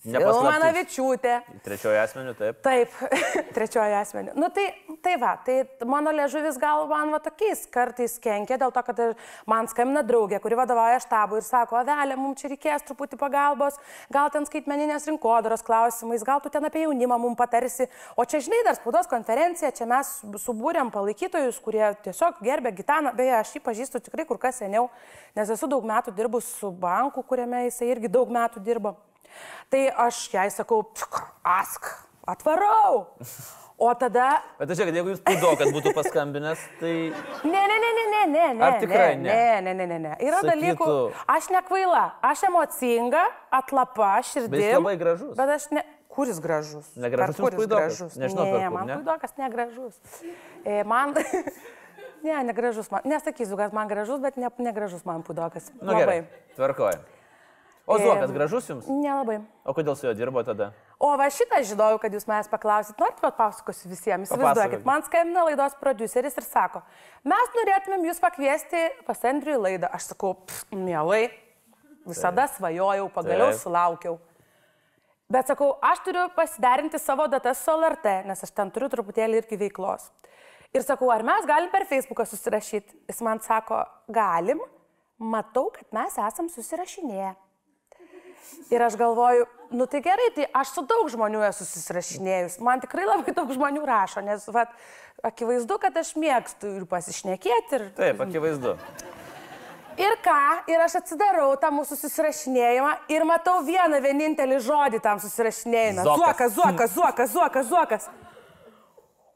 [0.08, 1.32] Ilmanavičiūtė.
[1.64, 2.60] Trečioji asmenių, taip.
[2.64, 2.92] Taip,
[3.56, 4.32] trečioji asmenių.
[4.40, 4.64] Nu tai,
[5.04, 9.02] tai va, tai mano liežuvis gal man va tokiais kartais kenkia, dėl to, kad
[9.50, 13.76] man skambina draugė, kuri vadovauja štabui ir sako, Avelė, mums čia reikės truputį pagalbos,
[14.14, 17.90] gal ten skaitmeninės rinkodaros klausimais, gal tu ten apie jaunimą mums patarsi.
[18.16, 20.14] O čia, žinai, dar spaudos konferencija, čia mes
[20.46, 24.88] subūrėm palaikytojus, kurie tiesiog gerbė Gitaną, beje, aš jį pažįstu tikrai kur kas seniau,
[25.36, 28.96] nes esu daug metų dirbus su banku, kuriame jisai irgi daug metų dirbo.
[29.72, 30.82] Tai aš jai sakau,
[31.44, 31.88] ask,
[32.28, 33.08] atvarau.
[33.78, 34.40] O tada...
[34.58, 36.94] Bet žiūrėk, jeigu jūs pudo, kad būtų paskambinęs, tai...
[37.46, 38.64] Ne, ne, ne, ne, ne, ne, ne.
[38.66, 39.28] Ar tikrai ne?
[39.28, 39.98] Ne, ne, ne, ne.
[40.02, 40.14] ne.
[40.18, 40.50] Yra Sakytų...
[40.50, 40.96] dalykų.
[41.36, 43.22] Aš nekvaila, aš emocinga,
[43.54, 44.50] atlapa, širdis.
[44.50, 45.30] Bet jis labai gražus.
[45.38, 45.84] Bet aš ne...
[46.10, 46.88] Kuris gražus?
[46.98, 47.38] Negražus.
[47.38, 48.16] Kuris gražus?
[48.18, 48.96] Nežinau, ne, man ne?
[48.98, 50.00] puidokas negražus.
[50.66, 51.14] E, man...
[52.26, 53.06] ne, negražus man.
[53.06, 55.70] Nesakysiu, kad man gražus, bet ne, negražus man puidokas.
[55.78, 56.02] Nu, labai.
[56.02, 56.18] Gerai.
[56.58, 57.17] Tvarkoju.
[57.88, 58.88] O Zuokas gražus jums?
[58.92, 59.38] Nelabai.
[59.64, 60.74] O kodėl su juo dirbo tada?
[61.00, 62.98] O va šitą žinojau, kad jūs manęs paklausit.
[63.00, 64.28] Norit, kad pasakosiu visiems.
[64.28, 66.82] Įsivaizduokit, man skambina laidos produceris ir sako,
[67.24, 69.88] mes norėtumėm jūs pakviesti pas Andrių į laidą.
[69.96, 70.34] Aš sakau,
[70.68, 71.30] mielai,
[72.04, 72.58] visada Taip.
[72.58, 73.62] svajojau, pagaliau Taip.
[73.62, 74.18] sulaukiau.
[75.32, 79.60] Bet sakau, aš turiu pasiderinti savo datas su LRT, nes aš ten turiu truputėlį irgi
[79.64, 80.10] veiklos.
[80.76, 83.00] Ir sakau, ar mes galim per Facebooką susirašyti?
[83.08, 83.80] Jis man sako,
[84.12, 84.60] galim,
[85.16, 87.36] matau, kad mes esam susirašinėję.
[88.72, 92.58] Ir aš galvoju, nu tai gerai, tai aš su daug žmonių esu susirašinėjus.
[92.64, 94.72] Man tikrai labai daug žmonių rašo, nes, vat,
[95.24, 97.78] akivaizdu, kad aš mėgstu ir pasišnekėti.
[97.78, 97.86] Ir...
[97.96, 98.76] Taip, akivaizdu.
[99.98, 100.38] Ir ką,
[100.70, 106.04] ir aš atsidarau tą mūsų susirašinėjimą ir matau vieną vienintelį žodį tam susirašinėjimą.
[106.06, 106.54] Zuokas.
[106.54, 108.10] Zuokas, zuokas, zuokas, zuokas, zuokas.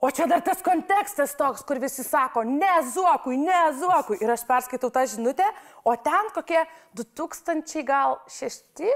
[0.03, 4.17] O čia dar tas kontekstas toks, kur visi sako, ne zuokui, ne zuokui.
[4.19, 5.47] Ir aš perskaitau tą žinutę,
[5.87, 6.65] o ten kokie
[6.99, 8.19] 2000 gal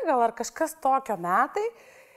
[0.09, 1.63] gal ar kažkas tokio metai.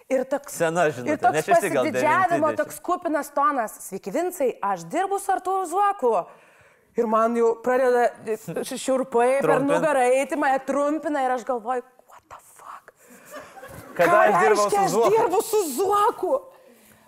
[0.10, 3.78] Ir toks, Sena žinutė, ir toks pasididžiavimo, toks kupinas tonas.
[3.86, 6.16] Sveiki, Vincai, aš dirbu su Artūru Zuoku.
[6.98, 8.10] Ir man jau pradeda
[8.74, 12.90] šiurpai per nugarą eiti, mane trumpina ir aš galvoju, what the fuck.
[13.94, 16.40] Kada Ką aš reiškia, su aš dirbu su Zuoku.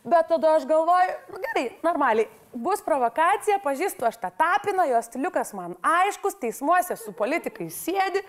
[0.03, 5.53] Bet tada aš galvoju, nu gerai, normaliai, bus provokacija, pažįstu aš tą tapiną, jos stiliukas
[5.53, 8.23] man aiškus, teismuose su politikai sėdi,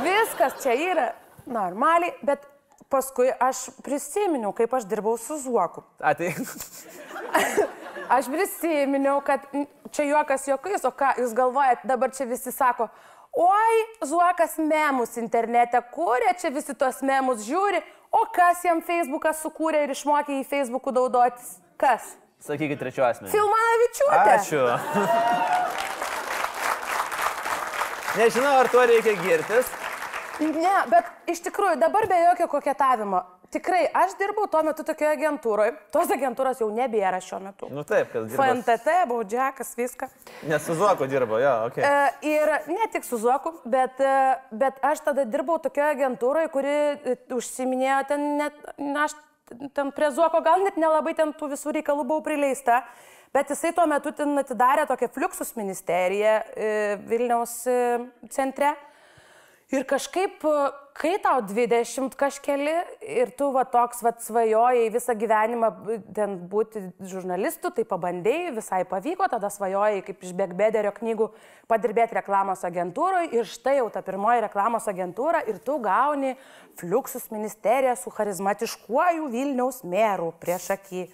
[0.00, 1.10] viskas čia yra
[1.44, 2.48] normaliai, bet
[2.90, 5.84] paskui aš prisiminiau, kaip aš dirbau su Zuoku.
[6.00, 6.32] A, tai
[8.10, 9.44] Aš prisiminiau, kad
[9.94, 12.88] čia juokas juokais, o ką jūs galvojat, dabar čia visi sako,
[13.38, 17.78] oi, Zuokas memus internete kūrė, čia visi tos memus žiūri,
[18.10, 21.58] o kas jam Facebooką sukūrė ir išmokė į Facebook'ų naudotis?
[21.80, 22.16] Kas?
[22.44, 23.32] sakykit trečiu asmeniu.
[23.34, 24.20] Filmanavičiūtė.
[24.34, 24.62] Ačiū.
[28.20, 29.68] Nežinau, ar tuo reikia girtis.
[30.40, 33.20] Ne, bet iš tikrųjų dabar be jokio koketavimo.
[33.50, 35.72] Tikrai, aš dirbau tuo metu tokioje agentūroje.
[35.90, 37.66] Tos agentūros jau nebėra šiuo metu.
[37.74, 38.44] Nu taip, kas dirba.
[38.46, 40.06] FNTT, baudžiakas, viską.
[40.46, 41.80] Nes su Zuoku dirbo, jo, ok.
[41.82, 44.12] E, Ir ne tik su Zuoku, bet, e,
[44.54, 49.16] bet aš tada dirbau tokioje agentūroje, kuri e, užsiminėjo ten net, na, aš
[49.74, 52.84] ten prie Zuoko gal net nelabai ten tų visų reikalų buvau prileista,
[53.34, 56.36] bet jisai tuo metu ten atidarė tokią Fluxus ministeriją
[57.10, 57.56] Vilniaus
[58.30, 58.76] centre.
[59.70, 62.72] Ir kažkaip, e, kai tau 20 kažkeli
[63.06, 68.80] ir tu va toks va svajojai visą gyvenimą b- ten būti žurnalistu, tai pabandėjai, visai
[68.90, 71.30] pavyko, tada svajojai kaip iš Begbederio knygų
[71.70, 76.34] padirbėti reklamos agentūroje ir štai jau ta pirmoji reklamos agentūra ir tu gauni
[76.80, 81.06] Fluxus ministeriją su charizmatiškuoju Vilniaus meru prieš akį.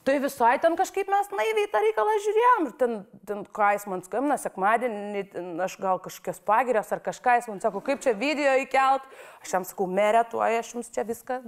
[0.00, 2.66] Tai visai ten kažkaip mes naiviai tą reikalą žiūrėjom.
[2.68, 2.92] Ir ten,
[3.28, 5.24] ten ką jis man skambina, sekmadienį,
[5.60, 9.04] aš gal kažkokios pagirios ar kažką, jis man sako, kaip čia video įkelt.
[9.44, 11.42] Aš jam sakau, merė, tuo aš jums čia viską,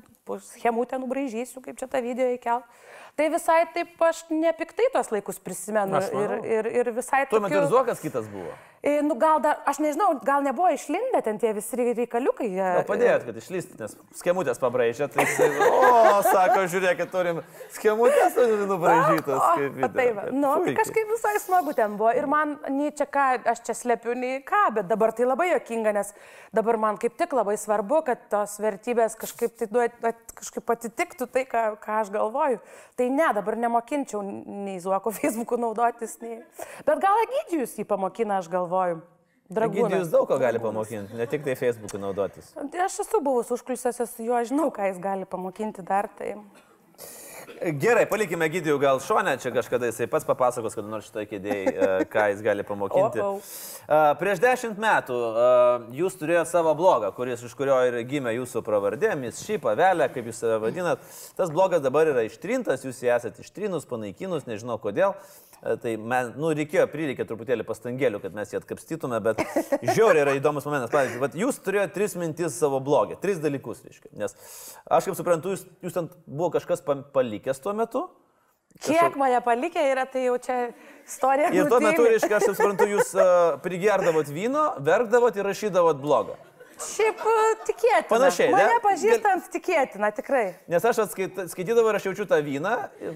[0.51, 2.69] schemutę nubraižysiu, kaip čia tą video įkelt.
[3.13, 7.61] Tai visai taip aš nepiktai tos laikus prisimenu ir, ir, ir visai Tuo metu ir
[7.61, 8.53] tokiu- Zuokas kitas buvo.
[8.83, 12.49] E, Nu, gal dar, aš nežinau, gal nebuvo išlindę ten tie visi reikaliukai.
[12.51, 15.13] jie- Gal padėjot, kad išlysti, nes schemutės pabraižėt.
[15.15, 18.35] Tai jisai, o, sako, žiūrėkit, turim schemutės
[18.67, 19.39] nubraižytas.
[19.39, 22.11] O, o, tai va, nu, tai kažkaip visai smagu ten buvo.
[22.17, 25.93] Ir man, nei čia ką, aš čia slepiu, nei ką, bet dabar tai labai jokinga,
[25.95, 26.11] nes
[26.53, 29.69] dabar man kaip tik labai svarbu, kad tos vertybės kažkaip, tai,
[30.35, 32.59] kažkaip atitiktų tai, ką, ką aš galvoju.
[32.99, 36.43] Tai ne, dabar nemokinčiau nei Zuoko Facebook'u naudotis, nei...
[36.87, 39.03] Bet gal Egidijus jį pamokina, aš galvoju.
[39.53, 40.11] Gidijus Dragūnas.
[40.13, 42.53] daug ko gali pamokinti, ne tik tai Facebook'u naudotis.
[42.57, 46.09] Tai Aš esu buvus užkulisiuose su juo, žinau, ką jis gali pamokinti dar.
[46.17, 46.39] Tai...
[47.63, 52.25] Gerai, palikime Gidijų gal šonę, čia kažkada jisai pats papasakos, kad nors šitoje kėdėje, ką
[52.33, 53.23] jis gali pamokinti.
[53.23, 53.37] O,
[53.87, 55.47] A, Prieš dešimt metų a,
[55.95, 60.27] jūs turėjote savo blogą, kuris, iš kurio ir gimė jūsų pravardė, Miss Šį pavelė, kaip
[60.31, 61.03] jūs save vadinat.
[61.39, 65.15] Tas blogas dabar yra ištrintas, jūs jį esate ištrinus, panaikinus, nežinau kodėl.
[65.63, 69.45] A, Tai man, nu, reikėjo, prireikė truputėlį pastangėlių, kad mes jį atkapstytume, bet
[69.95, 70.91] žiauriai yra įdomus momentas.
[70.91, 74.11] Pavyzdžiui, vat jūs turėjote tris mintis savo blogį, tris dalykus, reiškia.
[74.19, 74.35] Nes
[74.91, 77.05] aš kaip suprantu, jūs, jūs ten buvo kažkas pam-
[77.53, 78.09] palikęs tuo metu.
[78.83, 80.73] Kiek mane palikė yra, tai jau čia
[81.07, 81.53] istorija.
[81.53, 86.39] Ir tuo metu, reiškia, aš suprantu, jūs uh, prigerdavot vyno, verkdavot ir rašydavot blogą.
[86.83, 87.35] Šiaip e,
[87.69, 88.09] tikėtina.
[88.09, 88.57] Panašiai, ne?
[88.57, 90.57] Mane pažįstant tikėtina, tikrai.
[90.73, 93.13] Nes aš atskait, skaitydavau ir aš jaučiu tą vyną ir,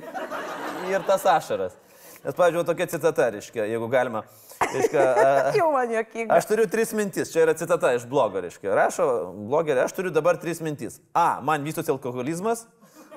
[0.93, 1.75] ir tas ašaras.
[2.21, 4.23] Nes, pavyzdžiui, tokia citata, reiškia, jeigu galima.
[4.61, 6.37] Reiškia, uh, Jau man jokinga.
[6.37, 8.71] Aš turiu tris mintis, čia yra citata iš blogo, reiškia.
[8.77, 9.09] Rašo
[9.49, 11.01] blogerė, aš turiu dabar tris mintis.
[11.17, 12.69] A, man vystosi alkoholizmas.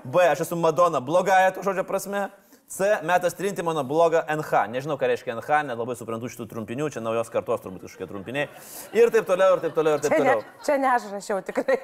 [0.04, 2.30] B, aš esu Madona blogąją to žodžio prasme.
[2.70, 4.68] C, metas trinti mano blogą NH.
[4.70, 8.46] Nežinau, ką reiškia NH, nelabai suprantu šitų trumpinių, čia naujos kartos turbūt kažkokie trumpiniai.
[8.94, 10.44] Ir taip toliau, ir taip toliau, ir taip Čia ne, toliau.
[10.68, 11.80] čia ne aš rašiau, tikrai.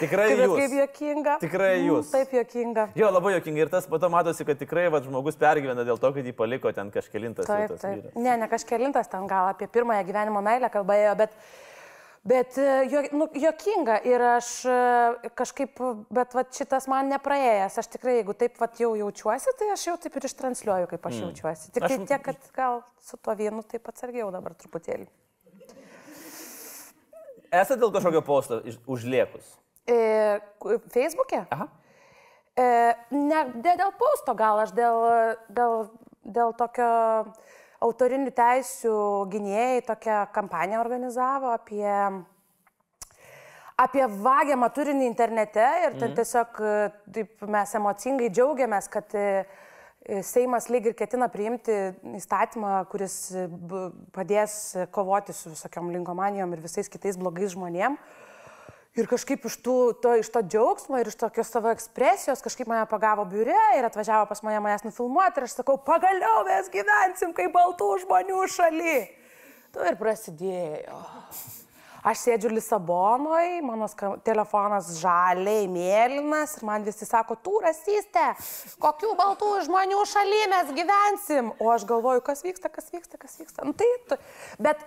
[0.00, 0.58] Tikrai Bet jūs.
[0.60, 1.34] kaip jokinga.
[1.40, 2.10] Tikrai Mm, jūs.
[2.12, 2.84] Taip jokinga.
[2.96, 3.64] Jo, labai jokingai.
[3.64, 6.72] Ir tas po to matosi, kad tikrai va, žmogus pergyvena dėl to, kad jį paliko
[6.76, 8.04] ten kažkelintas Taip, taip.
[8.04, 8.14] vyras.
[8.20, 11.32] Ne, ne kažkelintas ten gal apie pirmąją gyvenimo meilę kalbėjo, bet,
[12.26, 15.80] bet e, jo, nu, jokinga ir aš e, kažkaip,
[16.12, 17.78] bet va, šitas man nepraėjęs.
[17.82, 21.16] Aš tikrai, jeigu taip va, jau jaučiuosi, tai aš jau taip ir ištransliuoju, kaip aš
[21.16, 21.24] mm.
[21.26, 21.72] jaučiuosi.
[21.76, 25.08] Tik Aš- tai tiek, kad gal su tuo vienu taip atsargiau dabar truputėlį.
[27.50, 29.56] esate dėl kažkokio posto užliekus?
[29.88, 30.38] E,
[30.94, 31.44] Facebook'e?
[31.50, 31.70] Aha.
[32.58, 32.66] E,
[33.14, 35.06] ne ne dėl posto, gal aš dėl,
[35.48, 35.88] dėl,
[36.24, 36.90] dėl tokio
[37.80, 38.94] autorinių teisių
[39.32, 41.86] gynėjai tokią kampaniją organizavo apie,
[43.80, 46.76] apie vagiamą turinį internete ir ten tiesiog e,
[47.16, 49.26] taip, mes emocingai džiaugiamės, kad e,
[50.04, 51.78] e, Seimas lyg ir ketina priimti
[52.20, 53.16] įstatymą, kuris
[54.16, 54.58] padės
[54.92, 58.18] kovoti su visokiom linkomanijom ir visais kitais blogais žmonėmis.
[58.98, 62.82] Ir kažkaip iš, tų, to, iš to džiaugsmo ir iš tokios savo ekspresijos kažkaip mane
[62.90, 67.54] pagavo biure ir atvažiavo pas mane manęs nufilmuoti ir aš sakau, pagaliau mes gyvensim kaip
[67.54, 68.98] baltų žmonių šaly.
[69.70, 70.98] Tu ir prasidėjo.
[72.00, 73.84] Aš sėdžiu Lisabonoje, mano
[74.24, 78.30] telefonas žaliai, mėlynas ir man visi sako, tu rasistė,
[78.80, 81.52] kokių baltų žmonių šaly mes gyvensim.
[81.60, 83.68] O aš galvoju, kas vyksta, kas vyksta, kas vyksta.
[83.68, 84.16] Nu, tai, tu.
[84.64, 84.80] bet,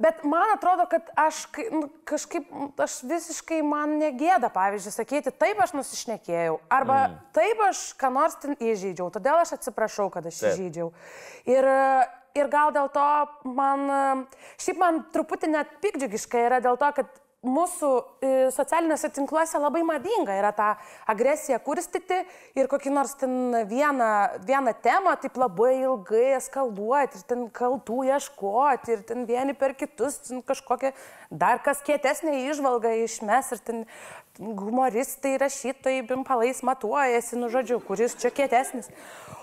[0.00, 2.48] bet man atrodo, kad aš nu, kažkaip,
[2.82, 7.18] aš visiškai man negėda, pavyzdžiui, sakyti, taip aš nusišnekėjau, arba mm.
[7.36, 10.54] taip aš ką nors ten įžeidžiau, todėl aš atsiprašau, kad aš Taip.
[10.54, 10.90] įžeidžiau.
[11.48, 11.70] Ir,
[12.36, 13.06] ir gal dėl to
[13.56, 14.26] man,
[14.60, 17.90] šiaip man truputį net pikdžiugiška yra dėl to, kad mūsų
[18.24, 20.68] e, socialiniuose tinkluose labai madinga yra ta
[21.08, 22.22] agresija kurstyti
[22.56, 24.10] ir kokį nors ten vieną,
[24.46, 30.18] vieną temą taip labai ilgai eskaluoti ir ten kaltų ieškoti ir ten vieni per kitus
[30.48, 30.94] kažkokią
[31.30, 33.84] dar kas kietesnė išvalga išmes ir ten
[34.38, 38.90] humoristai, rašytojai, bimpalais matuojasi, nu žodžiu, kuris čia kietesnis.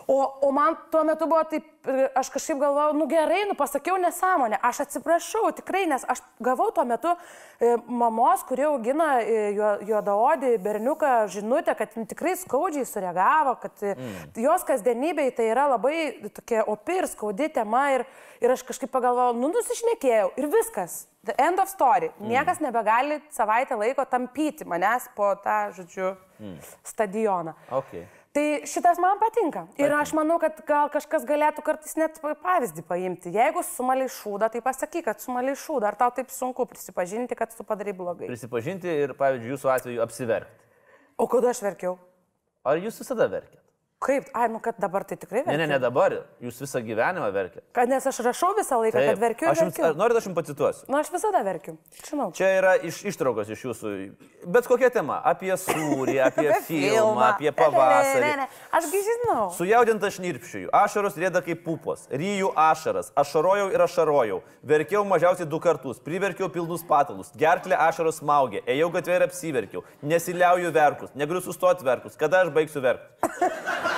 [0.07, 3.95] O, o man tuo metu buvo taip, e, aš kažkaip galvojau, nu gerai, nu pasakiau
[4.01, 9.77] nesąmonę, aš atsiprašau, tikrai, nes aš gavau tuo metu e, mamos, kurie augina e, juo-
[9.87, 14.33] juodaodį berniuką žinutę, kad tikrai skaudžiai sureagavo, kad mm.
[14.43, 18.03] jos kasdienybei tai yra labai tokia opi ir skaudi tema ir,
[18.43, 21.05] ir aš kažkaip pagalvojau, nu nusišnekėjau ir viskas.
[21.23, 22.09] The end of story.
[22.19, 26.59] Niekas nebegali savaitę laiko tampyti manęs po tą, žodžiu, mm.
[26.83, 27.55] stadioną.
[27.71, 28.03] Okay.
[28.33, 29.67] Tai šitas man patinka.
[29.77, 33.29] Ir aš manau, kad gal kažkas galėtų kartais net pa- pavyzdį paimti.
[33.35, 35.91] Jeigu sumaliai šūdą, tai pasakyk, kad sumaliai šūdą.
[35.91, 38.25] Ar tau taip sunku prisipažinti, kad tu padarai blogai?
[38.31, 40.65] Prisipažinti ir, pavyzdžiui, jūsų atveju apsiverkti.
[41.21, 41.99] O kada aš verkiau?
[42.65, 43.61] Ar jūs visada verkėt?
[44.03, 44.25] Kaip?
[44.35, 45.61] Ai, nu kad dabar tai tikrai Ne, verkiu.
[45.61, 46.13] ne, ne dabar,
[46.43, 47.63] jūs visą gyvenimą verkėt.
[47.77, 49.47] Kad nes aš rašau visą laiką, kad verkiu.
[49.47, 49.97] Aš jums, verkiu.
[50.01, 50.89] norit, aš jums pacituosiu.
[50.91, 51.77] Nu, aš visada verkiu.
[52.09, 52.27] Žinau.
[52.35, 53.93] Čia yra iš, ištraukos iš jūsų.
[54.51, 55.21] Bet kokia tema?
[55.31, 58.25] Apie sūrį, apie filmą, apie Ne, pavasarį.
[58.25, 58.47] ne, ne.
[58.75, 59.45] Ašgi žinau.
[59.55, 66.03] Sujaudinta šnirpščiųjų, ašaros rėda kaip pupos, ryjų ašaras, ašarojau ir ašarojau, verkiau mažiausiai du kartus,
[66.03, 72.19] priverkiau pilnus patalus, gerklė ašaros smaugė, ėjau gatvė ir apsiverkiau, nesiliauju verkus, negaliu sustoti verkus,
[72.19, 73.31] kada aš baigsiu verkti.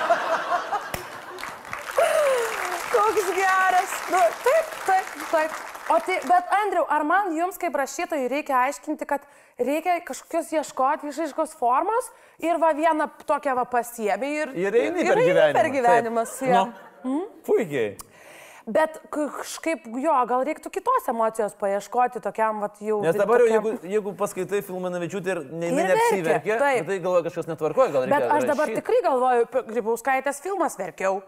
[2.96, 3.90] Koks geras.
[4.10, 5.56] Nu, taip, taip, taip.
[5.92, 9.22] O tai, bet Andriu, ar man jums kaip rašytojai reikia aiškinti, kad
[9.62, 12.08] reikia kažkokios ieškoti išaiškos formos
[12.42, 15.54] ir va vieną tokią va pasiemi ir, Ir eini per gyvenimą.
[15.60, 16.64] per gyvenimą su juo.
[17.06, 17.92] Nu, Puikiai.
[18.66, 22.96] Bet kažkaip jo, gal reiktų kitos emocijos paieškoti tokiam va jau.
[23.04, 26.58] Nes dabar jau, tokiam- jeigu, jeigu paskaitai filmą Navičiūtį ir ne, Ir ne, neapsiverkė, verkia,
[26.58, 26.86] taip.
[26.90, 28.18] tai galvoja kažkas netvarkoja, gal reikia.
[28.18, 28.80] Bet aš dabar rašyt.
[28.82, 31.22] tikrai galvoju, Grybauskaitės filmas verkiau.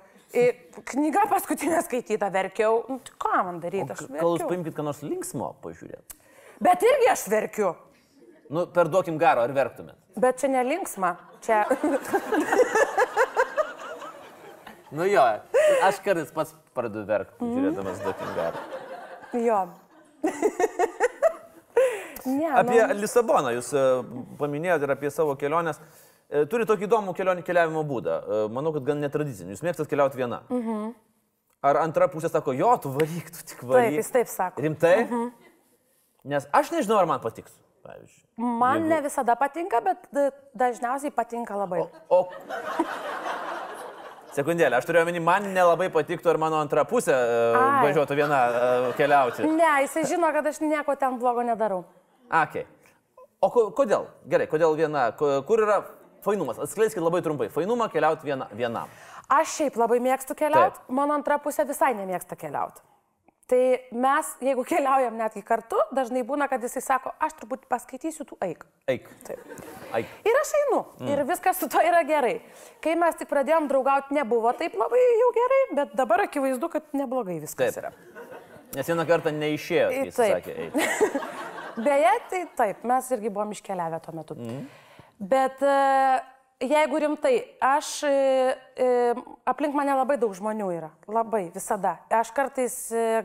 [0.92, 2.82] Knyga paskutinė skaityta verkiau.
[2.88, 3.94] Nu, tai ką man daryti?
[3.94, 4.48] Aš Gal jūs verkiu.
[4.50, 6.18] paimkite ką nors linksmo pažiūrėti?
[6.64, 7.70] Bet irgi aš verkiu.
[8.52, 9.96] Nu, perduokim garo, ar verktumėt?
[10.20, 11.16] Bet čia nelinksma.
[11.44, 11.64] Čia.
[14.90, 15.20] Nu jo,
[15.84, 18.62] aš kartais pats pradedu verkti, žiūrėdamas duokim garo.
[19.36, 19.58] jo.
[22.38, 23.82] ne, Apie nu, Lisaboną jūs e,
[24.40, 25.76] paminėjote ir apie savo keliones.
[25.76, 28.16] E, Turi tokį įdomų kelionį keliavimo būdą.
[28.20, 29.54] E, Manau, kad gan netradicinį.
[29.54, 30.42] Jūs mėgstat keliauti viena.
[30.52, 30.90] Mhm.
[31.64, 33.96] Ar antra pusė sako, jo, tu varyk, tu tik taip, varyk.
[33.96, 34.62] jis taip sako.
[34.62, 34.92] Rimtai?
[35.06, 35.30] Mhm.
[36.28, 37.56] Nes aš nežinau, ar man patiks.
[37.88, 38.24] Pavyzdžiui.
[38.60, 41.86] Man ne visada patinka, bet da- dažniausiai patinka labai.
[42.12, 42.28] O...
[44.36, 48.88] Sekundėlę, aš turiu omeny, man nelabai patiktų, ar mano antra pusė uh, važiuotų viena uh,
[48.98, 49.46] keliauti.
[49.48, 51.80] Ne, jisai žino, kad aš nieko ten blogo nedarau.
[52.28, 52.68] Okay.
[53.40, 54.04] O ko, kodėl?
[54.28, 55.08] Gerai, kodėl viena?
[55.16, 55.80] Kur yra
[56.24, 56.60] fainumas?
[56.62, 57.48] Atskleiskite labai trumpai.
[57.52, 58.92] Fainumą keliauti viena, vienam.
[59.28, 62.84] Aš šiaip labai mėgstu keliauti, mano antra pusė visai nemėgsta keliauti.
[63.48, 63.60] Tai
[63.96, 68.66] mes, jeigu keliaujam netgi kartu, dažnai būna, kad jisai sako, aš turbūt paskaitysiu, tu eik.
[68.92, 69.06] Eik.
[69.24, 69.62] Taip.
[69.96, 70.10] Eik.
[70.28, 70.80] Ir aš einu.
[70.98, 71.12] Mm.
[71.14, 72.34] Ir viskas su to yra gerai.
[72.84, 77.38] Kai mes tik pradėjom draugauti, nebuvo taip labai jau gerai, bet dabar akivaizdu, kad neblogai
[77.40, 77.86] viskas Taip.
[77.86, 77.94] yra.
[78.76, 80.44] Nes vieną kartą neišėjo, jis Taip.
[80.44, 81.16] sakė, eik.
[81.88, 84.36] Beje, tai taip, mes irgi buvom iškeliavę tuo metu.
[84.36, 84.64] Mm.
[85.18, 86.22] Bet, e,
[86.62, 88.10] jeigu rimtai, aš e,
[88.78, 89.14] e,
[89.50, 90.90] aplink mane labai daug žmonių yra.
[91.10, 91.96] Labai, visada.
[92.14, 92.76] Aš kartais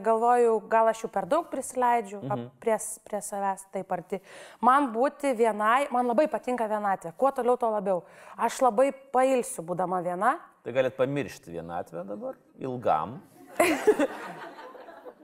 [0.01, 2.47] galvoju, gal aš jų per daug prisileidžiu mhm.
[2.63, 4.23] prie, prie savęs taip arti.
[4.65, 7.13] Man būti vienai, man labai patinka vienatvė.
[7.17, 8.01] Kuo toliau, tuo labiau.
[8.41, 10.39] Aš labai pailsiu, būdama viena.
[10.65, 13.19] Tai galit pamiršti vienatvę dabar, ilgam.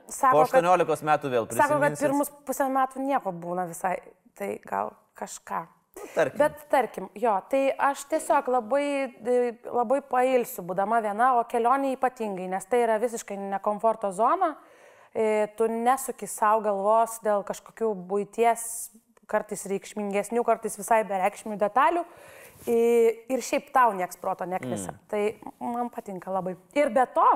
[0.10, 1.66] Sako, po 18 kad, metų vėl prisiminsit.
[1.66, 3.98] Sako, kad pirmus pusę metų nieko būna visai.
[4.38, 5.66] Tai gal kažką.
[6.14, 6.40] Tarkim.
[6.40, 8.86] Bet tarkim, jo, tai aš tiesiog labai,
[9.66, 14.56] labai pailsiu, būdama viena, o kelionė ypatingai, nes tai yra visiškai nekomforto zona,
[15.14, 18.66] e, tu nesuki savo galvos dėl kažkokių būties,
[19.30, 22.04] kartais reikšmingesnių, kartais visai bereikšmių detalių.
[22.68, 24.92] Ir šiaip tau nieks proto nekvisa.
[24.92, 25.04] Mm.
[25.08, 25.22] Tai
[25.64, 26.58] man patinka labai.
[26.76, 27.28] Ir be to,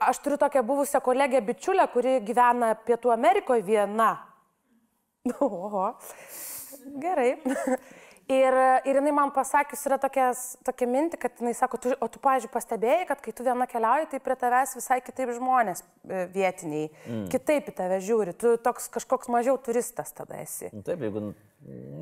[0.00, 4.25] aš turiu tokią buvusią kolegę bičiulę, kuri gyvena Pietų Amerikoje viena.
[5.40, 5.90] Oho.
[7.02, 7.32] Gerai.
[8.26, 12.18] Ir, ir jinai man pasakius yra tokias, tokia minti, kad jinai sako, tu, o tu,
[12.24, 16.88] pažiūrėjau, pastebėjai, kad kai tu viena keliauji, tai prie tavęs visai kitaip žmonės e, vietiniai,
[17.04, 17.20] mm.
[17.30, 20.72] kitaip į tave žiūri, tu toks kažkoks mažiau turistas tada esi.
[20.74, 21.22] Taip, jeigu,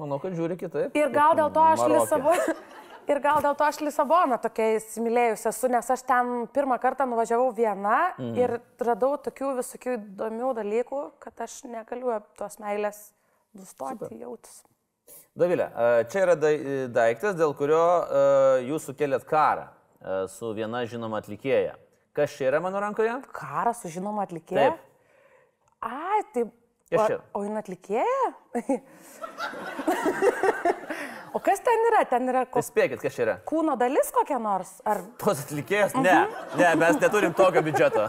[0.01, 0.97] manau, kad žiūri kitaip.
[0.97, 2.57] Ir gal dėl to aš Lisaboną.
[3.11, 7.51] Ir gal dėl to aš Lisaboną tokia įsimylėjus esu, nes aš ten pirmą kartą nuvažiavau
[7.57, 8.31] viena mm.
[8.41, 13.03] ir radau tokių visokių įdomių dalykų, kad aš negaliu tos meilės
[13.53, 14.63] nustoti jautis.
[15.37, 15.67] Davilė,
[16.09, 17.85] čia yra daiktas, dėl kurio
[18.65, 19.69] jūs sukėlėt karą
[20.31, 21.75] su viena žinoma atlikėja.
[22.15, 23.17] Kas čia yra mano rankoje?
[23.35, 24.77] Karas su žinoma atlikėja?
[24.77, 24.85] Taip.
[25.85, 26.47] Ai, tai...
[26.95, 27.19] Kas čia?
[27.33, 28.29] O, o jin atlikėja?
[31.37, 32.03] o kas ten yra?
[32.11, 32.45] Ten yra...
[32.47, 32.61] Ko...
[32.61, 33.37] Tai spėkit, kas čia yra?
[33.49, 34.77] Kūno dalis kokia nors?
[34.89, 35.03] Ar...
[35.23, 35.97] Tos atlikėjas?
[35.99, 36.17] Ne,
[36.61, 38.09] ne, mes neturim tokio biudžeto.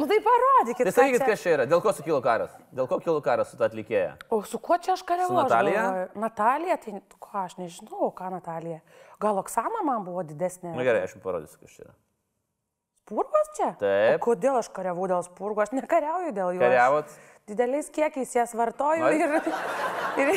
[0.00, 0.86] Nu tai parodykit.
[0.88, 2.52] Tai sakykit, kas čia yra, dėl ko sukilo karas?
[2.72, 4.14] Dėl ko kilo karas su ta atlikėja?
[4.32, 5.42] O su kuo čia aš kariavau?
[5.42, 5.82] Natalija?
[6.16, 8.80] Natalija, tai ką aš nežinau, ką Natalija.
[9.20, 10.72] Gal Oksana man buvo didesnė?
[10.72, 11.92] Na gerai, aš jums parodysiu, kas čia yra.
[13.10, 13.68] Spurgos čia?
[13.80, 14.20] Taip.
[14.20, 15.64] O kodėl aš kariavau dėl spurgų?
[15.64, 16.60] Aš nekariauju dėl jų.
[16.62, 17.14] Kariavot?
[17.50, 19.18] Dideliais kiekiais jas vartoju Nori?
[19.18, 19.30] ir,
[20.22, 20.28] ir,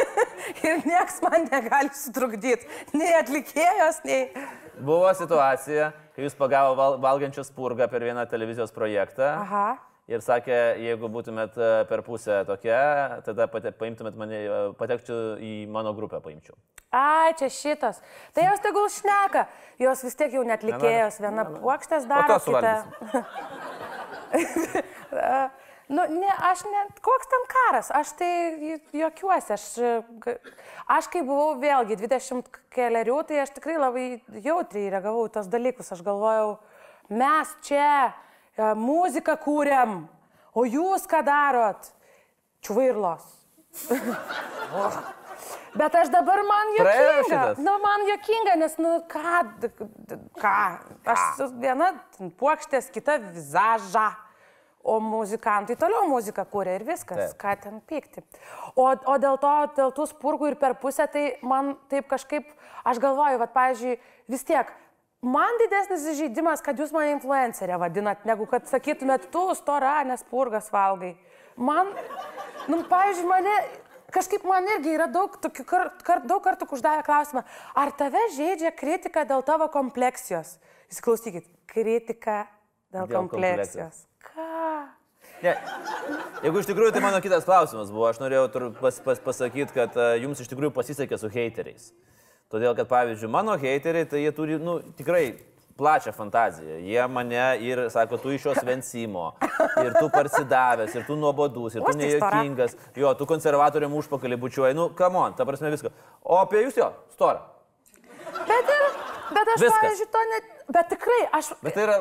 [0.68, 2.68] ir nieks man negali sutrukdyti.
[2.94, 4.28] Nei atlikėjos, nei...
[4.74, 9.32] Buvo situacija, kai jūs pagavo val, valgančią spurgą per vieną televizijos projektą.
[9.40, 9.66] Aha.
[10.04, 12.78] Ir sakė, jeigu būtumėt e, per pusę tokia,
[13.24, 16.58] tada pate, paimtumėt mane, e, patekčiau į mano grupę, paimčiau.
[16.94, 18.02] Ai, čia šitas.
[18.36, 19.46] Tai jos tegul šneka.
[19.80, 21.18] Jos vis tiek jau netlikėjos.
[21.24, 22.36] Viena puokštės daro.
[22.36, 22.74] O to kita...
[25.88, 29.64] Nu, ne, aš ne, koks ten karas, aš tai juokiuosi, aš,
[30.88, 34.06] aš kai buvau vėlgi 20 keliarių, tai aš tikrai labai
[34.46, 36.54] jautriai reagavau tos dalykus, aš galvojau,
[37.12, 39.98] mes čia e, muziką kūrėm,
[40.56, 41.92] o jūs ką darot?
[42.64, 43.28] Čvairlos.
[45.74, 47.44] Bet aš dabar man jokinga.
[47.58, 49.40] Nu, man jokinga, nes, nu, ką,
[50.38, 50.58] ką,
[51.12, 51.92] aš viena
[52.40, 54.12] puokštės, kita vizažą.
[54.84, 57.38] O muzikantai toliau muziką kūrė ir viskas, taip.
[57.40, 58.20] ką ten pykti.
[58.76, 62.50] O, o dėl to, dėl tų spurgų ir per pusę, tai man taip kažkaip,
[62.84, 63.94] aš galvoju, kad, pavyzdžiui,
[64.34, 64.74] vis tiek,
[65.24, 70.68] man didesnis žaidimas, kad jūs mane influencerė vadinat, negu kad sakytumėt, tu stora, nes purgas
[70.74, 71.14] valgai.
[71.56, 71.88] Man,
[72.68, 73.56] nu, pavyzdžiui, mane,
[74.14, 78.74] kažkaip man irgi yra daug, tokių, kar, kar, daug kartų uždavę klausimą, ar tave žaidžia
[78.76, 80.58] kritika dėl tavo kompleksijos?
[80.92, 82.42] Įsiklausykit, kritika
[82.92, 83.30] dėl, dėl kompleksijos.
[83.32, 84.10] kompleksijos.
[84.30, 84.50] Ką?
[85.44, 85.54] Ne.
[86.44, 90.14] Jeigu iš tikrųjų, tai mano kitas klausimas buvo, aš norėjau pas, pas, pasakyti, kad uh,
[90.20, 91.90] jums iš tikrųjų pasisekė su heiteriais.
[92.52, 95.24] Todėl, kad pavyzdžiui, mano heiteriai, tai jie turi, nu, tikrai
[95.78, 96.78] plačią fantaziją.
[96.86, 99.32] Jie mane ir sako, tu iš jos vensimo,
[99.82, 104.90] ir tu parsidavęs, ir tu nuobodus, ir tu nejuokingas, jo, tu konservatoriam užpakalį bučiuoji, nu,
[104.94, 105.90] kamon, ta prasme viską.
[106.22, 107.42] O apie jūs jo, stora.
[108.34, 108.83] Bet, ir,
[109.30, 109.80] bet aš, Viskas.
[109.80, 111.50] pavyzdžiui, to net Bet tikrai, aš...
[111.60, 111.98] Bet tai yra...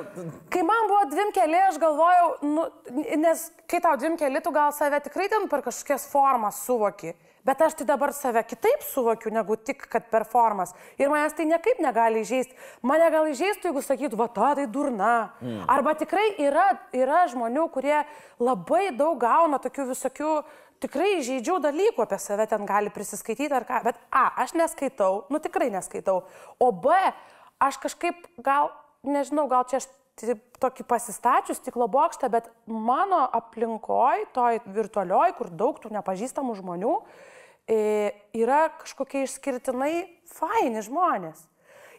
[0.52, 2.64] Kai man buvo dvim keli, aš galvojau, nu,
[3.20, 7.12] nes kai tau dvim keli, tu gal save tikrai ten per kažkokias formas suvoki.
[7.44, 10.72] Bet aš tai dabar save kitaip suvokiu, negu tik, kad performas.
[10.96, 12.56] Ir manęs tai niekaip negali įžeisti.
[12.88, 15.12] Mane gal įžeistų, jeigu sakytų, va, ta tai durna.
[15.44, 15.66] Mm.
[15.76, 17.98] Arba tikrai yra, yra žmonių, kurie
[18.40, 20.38] labai daug gauna tokių visokių
[20.84, 23.84] tikrai žaidžių dalykų apie save ten gali prisiskaityti ar ką.
[23.86, 26.24] Bet A, aš neskaitau, nu tikrai neskaitau.
[26.60, 26.96] O B,
[27.62, 28.72] aš kažkaip gal,
[29.06, 29.90] nežinau, gal čia aš
[30.62, 36.98] tokį pasistačius stiklo bokštą, bet mano aplinkoj, toj virtualioj, kur daug tų nepažįstamų žmonių,
[38.38, 41.48] yra kažkokie išskirtinai faini žmonės.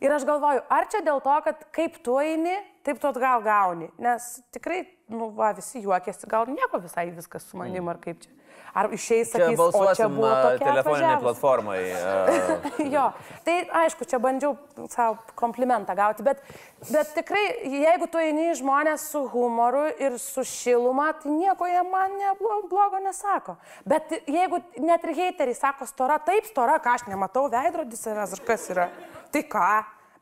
[0.03, 3.89] Ir aš galvoju, ar čia dėl to, kad kaip tu eini, taip tu atgal gauni.
[4.03, 8.35] Nes tikrai, nu, va, visi juokėsi, gal nieko visai viskas su manim, ar kaip čia.
[8.75, 11.79] Ar išeis, sakys, o čia buvo telefoninė atvažiavus." platformai.
[11.95, 12.15] a,
[12.95, 13.05] jo,
[13.47, 14.57] tai aišku, čia bandžiau
[14.91, 16.43] savo komplimentą gauti, bet,
[16.91, 22.19] bet tikrai, jeigu tu eini žmonės su humoru ir su šiluma, tai nieko jie man
[22.41, 23.57] blogo nesako.
[23.87, 28.47] Bet jeigu net ir heiteriai sako stora, taip stora, ką aš nematau, veidrodis yra, ar
[28.47, 28.89] kas yra,
[29.33, 29.69] tai ką?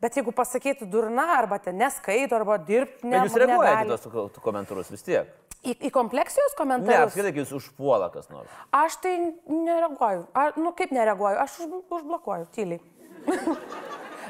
[0.02, 3.86] Bet jeigu pasakytų durna, arba ten neskaito, arba dirbti, ne, Bet jūs reaguojate negali.
[3.86, 5.28] į tos ko- komentarus vis tiek.
[5.62, 7.12] Į, į kompleksijos Ne, komentarus?
[7.12, 8.50] apskritai, kai jūs užpuola kas nors.
[8.74, 9.12] Aš tai
[9.46, 10.24] nereaguoju.
[10.34, 11.38] Ar, nu kaip nereaguoju?
[11.38, 12.80] Aš už, užblokuoju, tyliai.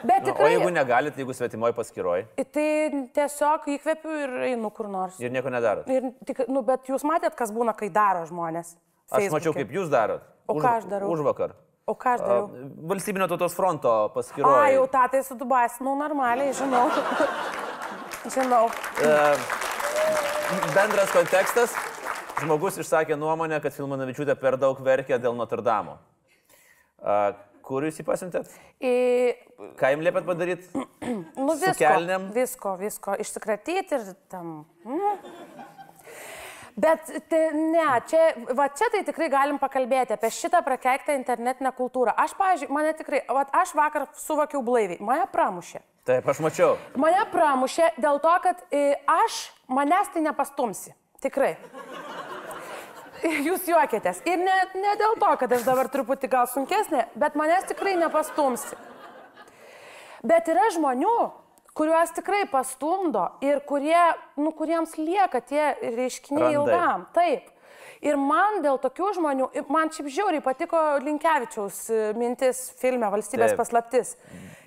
[0.02, 0.48] Bet Nu, o tikrai.
[0.56, 2.64] jeigu negalite, jeigu svetimoji paskiroj Tai
[3.14, 5.14] tiesiog įkvepiu ir einu kur nors.
[5.22, 5.86] ir nieko nedarot.
[5.88, 8.74] Ir tik, nu, bet jūs matėt, kas būna, kai daro žmonės.
[9.12, 9.36] Aš Facebooke?
[9.38, 10.24] mačiau, kaip jūs darot.
[10.50, 11.06] O ką aš darau?
[11.14, 11.54] Už vakar.
[11.86, 12.50] O ką aš dariau?
[12.90, 14.74] Valstybinio tautos fronto A, paskyroje.
[14.74, 16.90] jau tą tai su Dubais, nu normaliai, žinau.
[18.34, 18.66] žinau.
[20.74, 21.74] Bendras kontekstas.
[22.42, 25.94] Žmogus išsakė nuomonę, kad Filmanavičiūtė per daug verkia dėl Notre Dame.
[27.62, 28.50] Kur jūs jį pasintėt?
[28.82, 28.94] Į,
[29.78, 30.82] Ką jums liepėt padaryti?
[31.46, 32.26] nu, visko, kelnėm?
[32.34, 34.64] visko, visko, išsikratyti ir tam.
[34.84, 35.22] Mm.
[36.82, 38.20] Bet te, ne, čia,
[38.56, 42.14] va čia tai tikrai galim pakalbėti apie šitą prakeiktą internetinę kultūrą.
[42.16, 45.82] Aš, pavyzdžiui, mane tikrai, va, aš vakar suvokiau blaiviai, mane pramušė.
[46.02, 46.72] Taip, aš mačiau.
[46.98, 50.96] Mane pramušė dėl to, kad e, aš manęs tai nepastumsi.
[51.22, 51.52] Tikrai.
[53.46, 54.24] Jūs juokėtės.
[54.26, 58.74] Ir ne, ne dėl to, kad aš dabar truputį gal sunkesnė, bet manęs tikrai nepastumsi.
[60.26, 61.14] Bet yra žmonių,
[61.78, 64.02] kuriuos tikrai pastumdo ir kurie,
[64.38, 66.58] nu, kuriems lieka tie reiškiniai Randai.
[66.58, 67.06] ilgam.
[67.14, 67.46] Taip.
[68.02, 73.62] Ir man dėl tokių žmonių, man šiaip žiauriai patiko Linkevičiaus e, mintis filme Valstybės Taip.
[73.62, 74.16] paslaptis.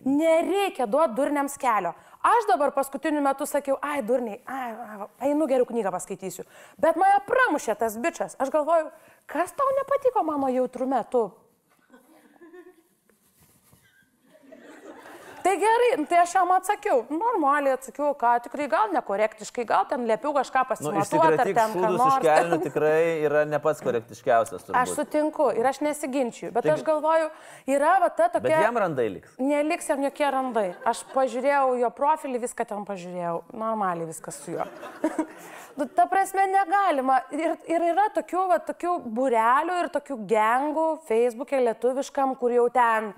[0.06, 1.94] Nereikia duoti durniams kelio.
[2.26, 6.46] Aš dabar paskutiniu metu sakiau, ai durniai, ai, ai, einu geriau knygą paskaitysiu.
[6.82, 8.34] Bet mane pramušė tas bičias.
[8.42, 8.90] Aš galvoju,
[9.30, 11.28] kas tau nepatiko mano jautrume, tu
[15.56, 20.02] Tai gerai, nu, tai aš jam atsakiau, normaliai atsakiau, ką tikrai gal nekorektiškai, gal ten
[20.04, 22.18] liepiau kažką Nu, pasimatuoti, Išsikratyti ar ten ką nors.
[22.26, 24.66] kelnių tikrai yra ne pats korektiškiausias.
[24.68, 24.96] Aš turbūt.
[25.00, 27.30] sutinku ir aš nesiginčiu, bet Taigi- aš galvoju,
[27.72, 28.60] yra va ta Bet tokia...
[28.68, 29.38] jam randai liks.
[29.40, 30.66] Neliks jam jokie randai.
[30.92, 33.38] Aš pažiūrėjau jo profilį, viską ten pažiūrėjau.
[33.56, 34.68] Normaliai viskas su juo.
[35.76, 37.18] Nu, Ta prasme, negalima.
[37.36, 43.10] Ir, ir yra tokių, va, tokių burelių ir tokių gengų Facebook'e lietuviškam, kur jau ten,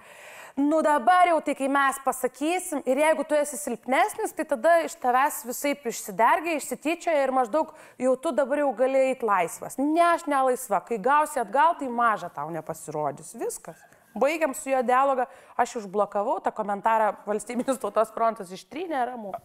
[0.57, 4.95] nu dabar jau tai, kai mes pasakysim, ir jeigu tu esi silpnesnis, tai tada iš
[4.97, 9.77] tavęs visai išsidergia, išsityčioja ir maždaug jau tu dabar jau gali eiti laisvas.
[9.77, 10.81] Ne, aš nelaisva.
[10.87, 13.35] Kai gausi atgal, tai maža tau nepasirodys.
[13.37, 13.77] Viskas.
[14.17, 15.27] Baigiam su jo dialogą,
[15.61, 19.35] aš užblokavau tą komentarą valstybinis tautos frontas ištrynė ramu.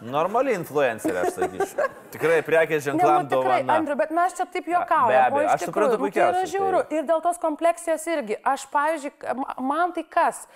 [0.00, 1.88] Normali influencerė, aš sakyčiau.
[2.14, 3.76] Tikrai prekės Ne, ženklam nu, tikrai, dovana.
[3.80, 5.20] Andriu, bet mes čia taip Be juokaujame.
[5.26, 6.82] abejo, o iš aš suprantu nu, Tai yra žiauru.
[6.88, 8.36] tai- Ir dėl tos kompleksijos irgi.
[8.44, 10.46] Aš, pavyzdžiui, ma- man tai kas?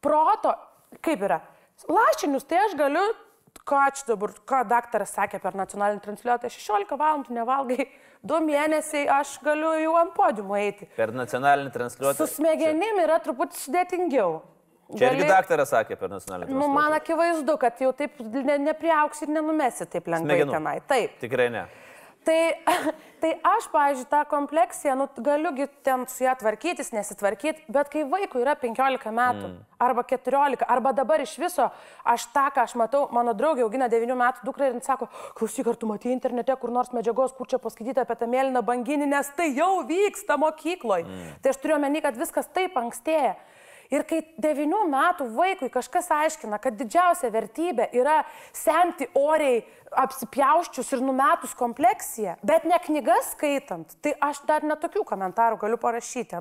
[0.00, 0.54] Proto,
[1.02, 1.40] kaip yra?
[1.88, 3.06] Lašinius, tai aš galiu,
[3.66, 7.88] ką čia dabar, ką daktaras sakė per nacionalinį transliuotą, 16 valandų nevalgai,
[8.24, 10.88] 2 mėnesiai aš galiu jau ant podiumo eiti.
[10.96, 12.16] Per nacionalinį transliuotą.
[12.16, 14.40] Su smegenim yra truputį sudėtingiau.
[14.96, 19.20] Čia irgi Gali- daktaras sakė per nacionalinį Nu, man akivaizdu, kad jau taip ne, nepriauks
[19.26, 20.54] ir nenumesi taip lengvai Smegenų.
[20.56, 20.78] tenai.
[20.88, 21.18] Taip.
[21.20, 21.66] Tikrai ne.
[22.28, 22.40] Tai,
[23.22, 28.42] tai aš, pavyzdžiui, tą kompleksiją, nu, galiugi ten su ją tvarkytis, nesitvarkyti, bet kai vaikui
[28.42, 29.58] yra 15 metų, mm.
[29.84, 31.68] arba 14, arba dabar iš viso,
[32.04, 35.08] aš tą, ką aš matau, mano draugė augina 9 metų dukrą ir jin sako,
[35.38, 39.08] klausyk, ar tu matai internete kur nors medžiagos, kur čia paskaityti apie tą mėlyną banginį,
[39.12, 41.08] nes tai jau vyksta mokykloje.
[41.08, 41.38] Mm.
[41.44, 43.38] Tai aš turiu omeny, kad viskas taip ankstėja.
[43.88, 48.20] Ir kai 9 metų vaikui kažkas aiškina, kad didžiausia vertybė yra
[48.52, 49.62] senti oriai
[49.96, 56.36] apsipjauščius ir numetus kompleksiją, bet ne knygas skaitant, tai aš dar netokių komentarų galiu parašyti.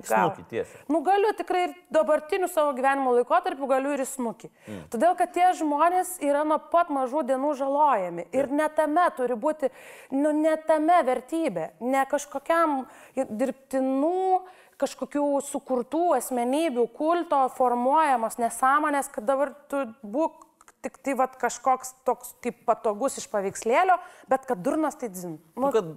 [0.51, 0.83] tiesiai.
[0.91, 4.51] Nu galiu tikrai ir dabartiniu savo gyvenimo laikotarpiu galiu ir įsnukį.
[4.51, 4.83] Mm.
[4.91, 8.27] Todėl, kad tie žmonės yra nuo pat mažų dienų žalojami.
[8.35, 9.71] Ir ne tame turi būti,
[10.11, 12.81] nu ne tame vertybė, ne kažkokiam
[13.15, 14.43] dirbtinų
[14.81, 20.45] kažkokių sukurtų asmenybių kulto formuojamos nesąmonės, kad dabar tu būk
[20.85, 23.97] tik tai vat, kažkoks toks kaip patogus iš paveikslėlio,
[24.29, 25.37] bet kad durnas tai dzin.
[25.57, 25.89] Nu, Nu, kad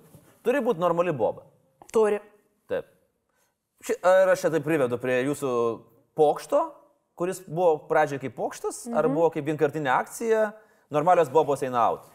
[0.47, 1.45] turi būti normali boba.
[1.93, 2.20] turi.
[2.70, 2.87] Taip.
[3.85, 5.51] Ši, ar aš čia tai privedu prie jūsų
[6.16, 6.62] pokšto,
[7.18, 8.97] kuris buvo pradžioje kaip pokštas, mhm.
[8.97, 10.53] ar buvo kaip vienkartinė akcija,
[10.91, 12.09] normalios bobos eina out.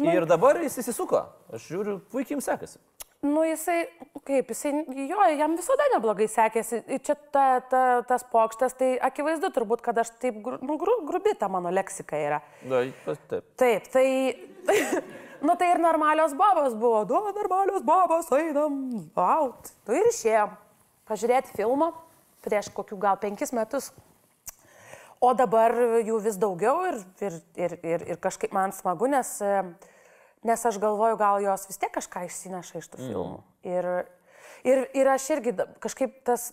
[0.00, 0.08] Nu.
[0.14, 1.26] Ir dabar jis įsisuko.
[1.52, 2.78] Aš žiūriu, puikiai jums sekasi.
[3.20, 3.82] Nu, jisai,
[4.24, 4.70] kaip, jisai,
[5.10, 6.80] jo, jam visada neblogai sekėsi.
[7.04, 11.50] Čia ta, ta, tas pokštas, tai akivaizdu turbūt, kad aš taip, nu, gru, grubi ta
[11.52, 12.40] mano leksika yra.
[12.64, 13.50] Na, taip.
[13.60, 14.06] Taip, tai,
[15.46, 18.80] nu tai ir normalios babos buvo, du normalios babos, einam,
[19.20, 19.68] out.
[19.84, 20.56] Nu ir išėjom
[21.10, 21.92] pažiūrėti filmą
[22.44, 23.90] prieš kokių gal penkis metus.
[25.20, 29.58] O dabar jų vis daugiau ir, ir, ir, ir, ir kažkaip man smagu, nes, e,
[30.46, 33.40] nes aš galvoju, gal jos vis tiek kažką išsineša iš tų filmų.
[33.68, 33.88] Ir,
[34.64, 36.50] ir, ir aš irgi kažkaip tas,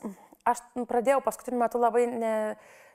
[0.48, 2.36] aš pradėjau paskutiniu metu labai ne,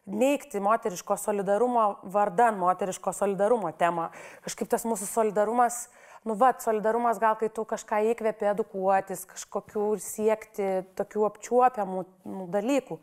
[0.07, 4.11] neikti moteriško solidarumo vardan moteriško solidarumo temą.
[4.45, 5.87] Kažkaip tas mūsų solidarumas,
[6.29, 12.99] nu va, solidarumas gal kai tu kažką įkvėpi edukuotis, kažkokių siekti tokių apčiuopiamų nu, dalykų.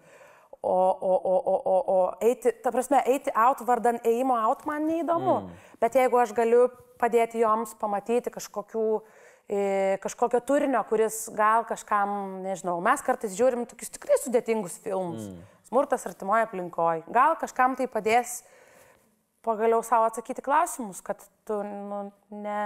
[0.60, 4.90] O, o, o, o, o, o eiti, ta prasme, eiti out vardan ėjimo out man
[4.90, 5.36] neįdomu.
[5.46, 5.68] Mm.
[5.80, 6.66] Bet jeigu aš galiu
[7.00, 8.86] padėti joms pamatyti kažkokių,
[9.50, 9.62] e,
[10.04, 15.30] kažkokio turinio, kuris gal kažkam, nežinau, mes kartais žiūrim tokius tikrai sudėtingus filmus.
[15.32, 15.48] Mm.
[15.70, 17.06] Smurtas artimoje aplinkoje.
[17.14, 18.42] Gal kažkam tai padės
[19.46, 22.62] pagaliau savo atsakyti klausimus, kad tu nu, ne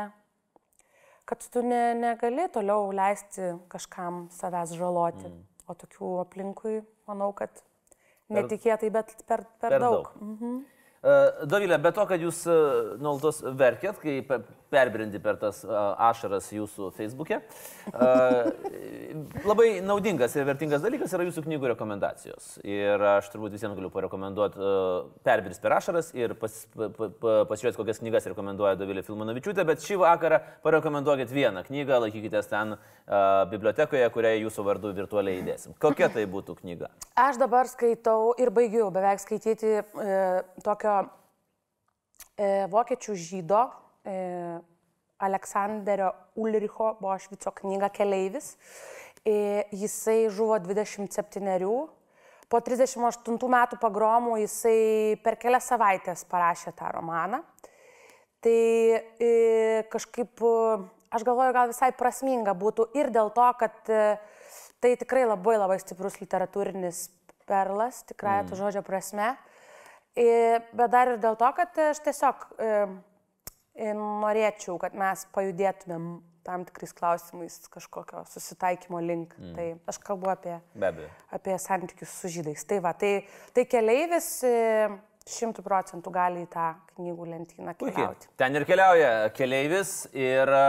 [1.26, 5.30] kad tu ne, negali toliau leisti kažkam savęs žaloti.
[5.30, 5.44] Mm.
[5.72, 7.62] O tokių aplinkui, manau, kad
[8.34, 10.10] netikėtai, bet per, per, Per daug.
[10.12, 10.64] daug.
[11.04, 12.54] Dovilė, be to, kad jūs e,
[13.04, 14.22] nuolatos verkėt, kai
[14.74, 17.40] pe- perbrindi per tas ašaras jūsų Facebook'e,
[19.50, 22.58] labai naudingas ir vertingas dalykas yra jūsų knygų rekomendacijos.
[22.68, 27.36] Ir aš turbūt visiems galiu parekomenduoti uh, perbrist per ašaras ir pas, pa, pa, pa,
[27.52, 32.76] pasižiūrėti, kokias knygas rekomenduoja Dovilė Filmanovičiūtė, bet šį vakarą parekomenduokit vieną knygą, laikykitės ten
[33.52, 35.76] bibliotekoje, kurią jūsų vardu virtualiai įdėsim.
[35.82, 36.90] Kokia tai būtų knyga?
[37.20, 39.84] Aš dabar skaitau ir baigiau beveik skaityti e,
[40.64, 40.96] tokio
[42.38, 43.66] e, vokiečių žydo
[44.06, 44.60] e,
[45.24, 48.58] Aleksandrio Ulricho Bošvico knygą Keleivis.
[49.26, 51.62] E, jisai žuvo 27.
[52.52, 57.42] Po 38 metų pagromų jisai per kelias savaitės parašė tą romaną.
[58.44, 58.60] Tai
[59.24, 59.32] e,
[59.90, 60.44] kažkaip,
[61.16, 63.80] aš galvoju, gal visai prasminga būtų ir dėl to, kad
[64.84, 67.08] tai tikrai labai labai stiprus literatūrinis
[67.48, 68.52] perlas, tikrai mm.
[68.52, 69.34] to žodžio prasme.
[70.14, 72.44] E, bet dar ir dėl to, kad aš tiesiog
[73.98, 76.14] norėčiau, kad mes pajudėtumėm
[76.44, 79.34] tam tikrais klausimais kažkokio susitaikymo link.
[79.40, 79.54] Mm.
[79.56, 80.58] Tai aš kalbu apie,
[81.32, 82.66] apie santykius su žydais.
[82.68, 83.14] Tai va, tai,
[83.56, 84.90] tai keleivis e,
[85.30, 87.96] šimtų procentų gali į tą knygų lentyną Puikiai.
[88.02, 88.30] keliauti.
[88.40, 90.66] Ten ir keliauja keleivis ir e,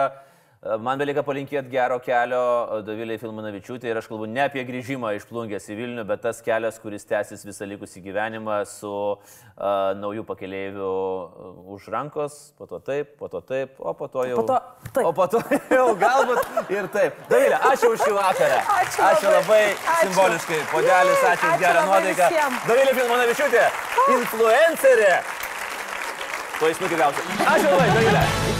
[0.80, 2.40] man belieka palinkėti gero kelio
[2.78, 6.40] e, Doviliai Filmanavičiūtė ir aš kalbu ne apie grįžimą iš plungės į Vilnių, bet tas
[6.44, 9.18] kelias, kuris tęsis visą likusį gyvenimą su uh,
[10.00, 14.40] naujų pakeleivių uh, už rankos, po to taip, po to taip, o po to jau.
[14.40, 14.58] Po to
[14.88, 15.04] taip.
[15.04, 15.42] O po to
[15.76, 17.20] jau galbūt ir taip.
[17.28, 18.64] Dovilė, ačiū už šį vakarą.
[18.78, 19.62] Ačiū ačiū labai.
[19.74, 20.08] Ačiū.
[20.08, 20.64] simboliškai.
[20.72, 22.32] Podelis, ačiū už gerą nuotaiką.
[22.70, 23.68] Dovilė Filmanavičiūtė,
[24.16, 25.14] influencerė.
[26.60, 27.40] To įsmukį gausiu.
[27.44, 28.53] Ačiū labai, Dovilė.